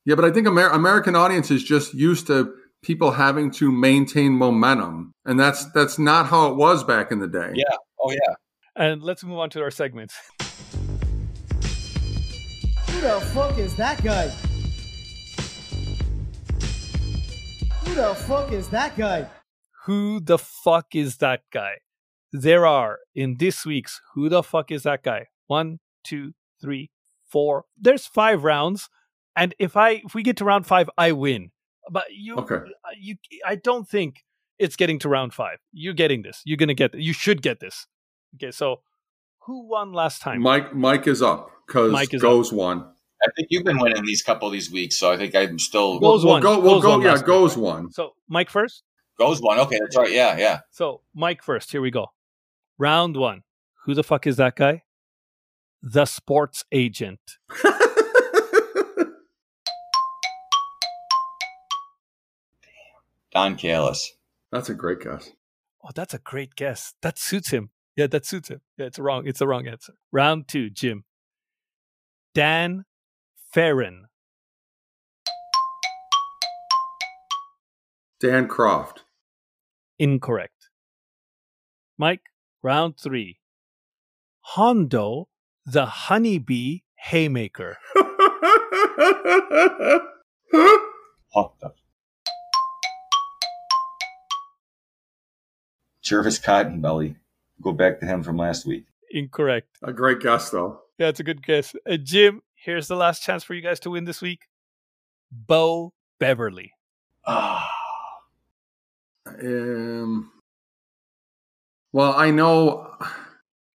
[0.03, 2.53] Yeah, but I think Amer- American audience is just used to
[2.85, 7.27] people having to maintain momentum, and that's that's not how it was back in the
[7.27, 7.51] day.
[7.55, 7.75] Yeah.
[7.99, 8.35] Oh yeah.
[8.75, 10.13] And let's move on to our segments.
[12.89, 14.27] Who the fuck is that guy?
[17.83, 19.29] Who the fuck is that guy?
[19.85, 21.77] Who the fuck is that guy?
[22.31, 25.27] There are in this week's Who the fuck is that guy?
[25.47, 26.91] One, two, three,
[27.25, 27.65] four.
[27.77, 28.89] There's five rounds,
[29.35, 31.51] and if I if we get to round five, I win.
[31.91, 32.55] But you, Okay.
[32.55, 33.15] uh, you,
[33.45, 34.23] I don't think
[34.59, 35.59] it's getting to round five.
[35.71, 36.41] You're getting this.
[36.45, 36.93] You're gonna get.
[36.95, 37.87] You should get this.
[38.35, 38.81] Okay, so
[39.45, 40.41] who won last time?
[40.41, 42.79] Mike Mike is up because Mike is goes one.
[43.23, 45.99] I think you've been winning these couple of these weeks, so I think I'm still
[45.99, 46.41] Goes we'll one.
[46.41, 46.59] go.
[46.59, 46.89] We'll Goes go.
[46.91, 47.63] one Yeah, goes right?
[47.63, 47.91] one.
[47.91, 48.83] So Mike first.
[49.17, 49.57] goes one.
[49.59, 50.11] Okay, that's right.
[50.11, 50.59] Yeah, yeah.
[50.71, 51.71] So Mike first.
[51.71, 52.07] Here we go.
[52.77, 53.43] Round one.
[53.85, 54.83] Who the fuck is that guy?
[55.81, 57.19] The sports agent.
[63.35, 64.13] Don Callis.
[64.53, 65.31] That's a great guess.
[65.83, 66.93] Oh, that's a great guess.
[67.01, 67.71] That suits him.
[67.97, 68.61] Yeah, that suits him.
[68.77, 69.27] Yeah, it's wrong.
[69.27, 69.93] It's the wrong answer.
[70.13, 71.03] Round two, Jim.
[72.33, 72.85] Dan
[73.53, 74.05] Farron.
[78.21, 79.03] Dan Croft.
[79.99, 80.69] Incorrect.
[81.97, 82.23] Mike,
[82.63, 83.39] round three.
[84.39, 85.27] Hondo,
[85.65, 87.77] the honeybee haymaker.
[91.33, 91.73] What the?
[96.05, 97.15] Jervis Cottonbelly.
[97.61, 98.85] Go back to him from last week.
[99.11, 99.67] Incorrect.
[99.81, 100.81] a great guess, though.
[100.97, 101.75] Yeah, it's a good guess.
[101.89, 104.41] Uh, Jim, here's the last chance for you guys to win this week.
[105.31, 106.71] Beau Beverly.
[107.25, 107.67] Ah,
[109.27, 110.31] Um.
[111.91, 112.93] Well, I know.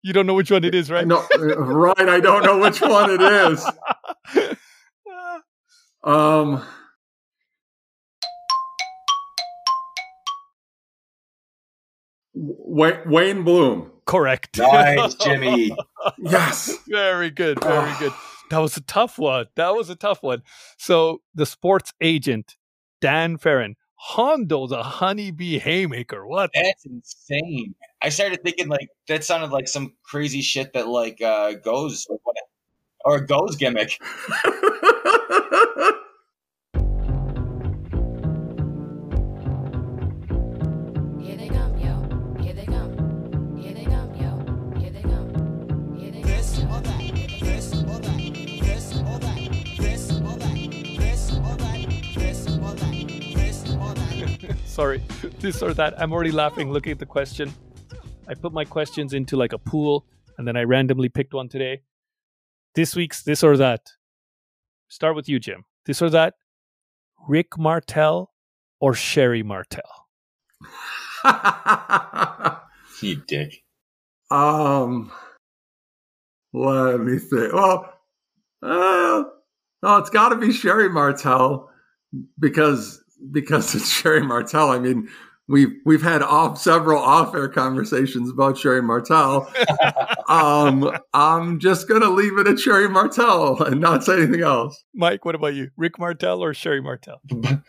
[0.03, 1.07] You don't know which one it is, right?
[1.07, 2.09] No, uh, right.
[2.09, 3.66] I don't know which one it is.
[6.03, 6.64] Um.
[12.35, 13.91] Wayne, Wayne Bloom.
[14.07, 14.59] Correct.
[14.59, 15.74] nice, Jimmy.
[16.18, 16.78] Yes.
[16.89, 17.62] Very good.
[17.62, 18.12] Very good.
[18.51, 19.47] That was a tough one.
[19.57, 20.43] That was a tough one.
[20.78, 22.57] So the sports agent,
[23.03, 26.26] Dan Farron, Hondo the honeybee haymaker.
[26.26, 26.51] What?
[26.55, 27.74] That's insane.
[28.01, 32.18] I started thinking like that sounded like some crazy shit that like uh goes or
[33.05, 34.01] or goes gimmick.
[54.64, 55.03] Sorry,
[55.41, 56.01] this or that.
[56.01, 57.53] I'm already laughing looking at the question.
[58.28, 60.07] I put my questions into like a pool
[60.38, 61.82] and then I randomly picked one today.
[62.74, 63.91] This week's this or that.
[64.88, 65.64] Start with you, Jim.
[65.86, 66.34] This or that.
[67.28, 68.30] Rick Martel
[68.80, 70.09] or Sherry Martel?
[73.03, 73.62] You dick.
[74.30, 75.11] um.
[76.53, 77.53] Let me think.
[77.53, 77.93] Well,
[78.62, 79.24] uh,
[79.82, 81.70] no, it's got to be Sherry Martel
[82.38, 82.99] because
[83.31, 84.71] because it's Sherry Martel.
[84.71, 85.09] I mean,
[85.51, 89.53] we've we've had off several off-air conversations about Sherry Martel.
[90.29, 94.83] um, I'm just gonna leave it at Sherry Martel and not say anything else.
[94.95, 95.71] Mike, what about you?
[95.77, 97.21] Rick Martel or Sherry Martel?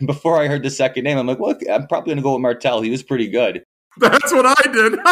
[0.05, 2.81] Before I heard the second name, I'm like, look, I'm probably gonna go with Martel.
[2.81, 3.63] He was pretty good.
[3.97, 4.99] That's what I did.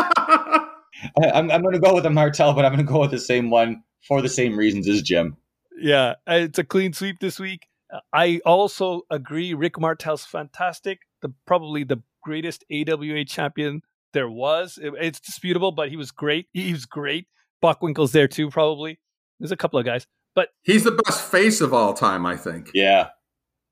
[1.22, 3.50] I, I'm, I'm gonna go with a Martel, but I'm gonna go with the same
[3.50, 5.36] one for the same reasons as Jim.
[5.78, 7.68] Yeah, it's a clean sweep this week.
[7.94, 9.54] Uh, I also agree.
[9.54, 11.00] Rick Martel's fantastic.
[11.22, 13.82] The probably the greatest AWA champion
[14.14, 14.78] there was.
[14.82, 16.48] It- it's disputable, but he was great.
[16.54, 17.28] He was great.
[17.64, 19.00] Bockwinkel's there too, probably.
[19.40, 22.72] There's a couple of guys, but He's the best face of all time, I think.
[22.74, 23.10] Yeah.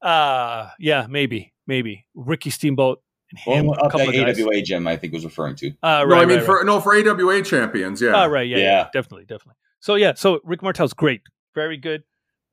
[0.01, 3.01] uh yeah, maybe, maybe Ricky Steamboat
[3.31, 3.65] and him.
[3.67, 4.39] Well, a up couple that of guys.
[4.41, 5.71] AWA Jim, I think was referring to.
[5.83, 6.65] Uh, no, I mean right, for right.
[6.65, 8.23] no for AWA champions, yeah.
[8.23, 8.83] Oh, right, yeah, yeah, Yeah.
[8.93, 9.55] definitely, definitely.
[9.79, 11.21] So yeah, so Rick Martel's great,
[11.55, 12.03] very good,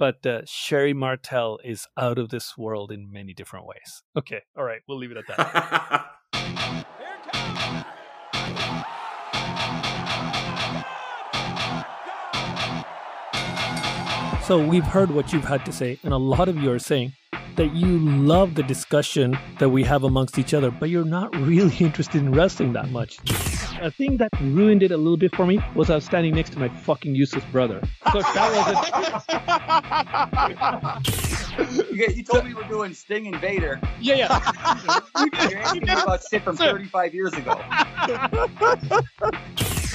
[0.05, 4.03] but uh, Sherry Martel is out of this world in many different ways.
[4.15, 6.11] Okay, all right, we'll leave it at that.
[14.43, 17.15] So we've heard what you've had to say, and a lot of you are saying
[17.57, 21.77] that you love the discussion that we have amongst each other, but you're not really
[21.79, 23.17] interested in wrestling that much.
[23.85, 26.55] A thing that ruined it a little bit for me was I was standing next
[26.55, 27.87] to my fucking useless brother.
[28.13, 28.51] So that
[31.59, 33.79] wasn't You, you told me we were doing Sting and Vader.
[34.01, 34.41] yeah, yeah.
[35.51, 37.61] You're asking about shit from 35 years ago.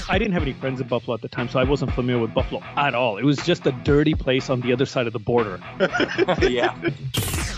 [0.07, 2.31] I didn't have any friends in Buffalo at the time, so I wasn't familiar with
[2.31, 3.17] Buffalo at all.
[3.17, 5.59] It was just a dirty place on the other side of the border.
[6.47, 6.75] yeah.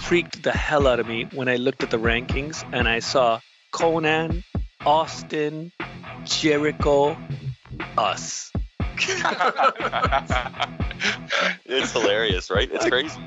[0.06, 3.42] freaked the hell out of me when I looked at the rankings and I saw
[3.72, 4.46] Conan,
[4.86, 5.72] Austin,
[6.24, 7.18] Jericho,
[7.98, 8.52] us.
[11.66, 12.70] it's hilarious, right?
[12.72, 13.20] It's crazy.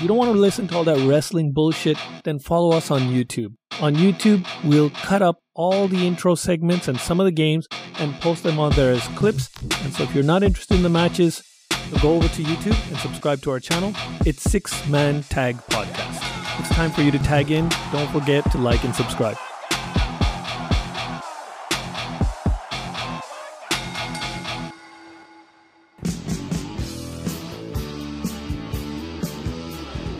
[0.00, 1.98] You don't want to listen to all that wrestling bullshit?
[2.24, 3.54] Then follow us on YouTube.
[3.80, 7.68] On YouTube, we'll cut up all the intro segments and some of the games
[7.98, 9.50] and post them on there as clips.
[9.82, 11.42] And so if you're not interested in the matches,
[12.00, 13.92] go over to YouTube and subscribe to our channel.
[14.26, 16.60] It's Six Man Tag Podcast.
[16.60, 17.68] It's time for you to tag in.
[17.92, 19.36] Don't forget to like and subscribe.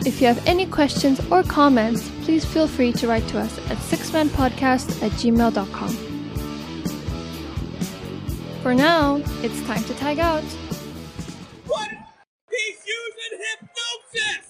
[0.05, 3.77] If you have any questions or comments, please feel free to write to us at
[3.77, 5.89] sixmanpodcast at gmail.com.
[8.61, 10.43] For now, it's time to tag out.
[11.67, 11.89] What?
[12.49, 14.42] He's using hypnosis!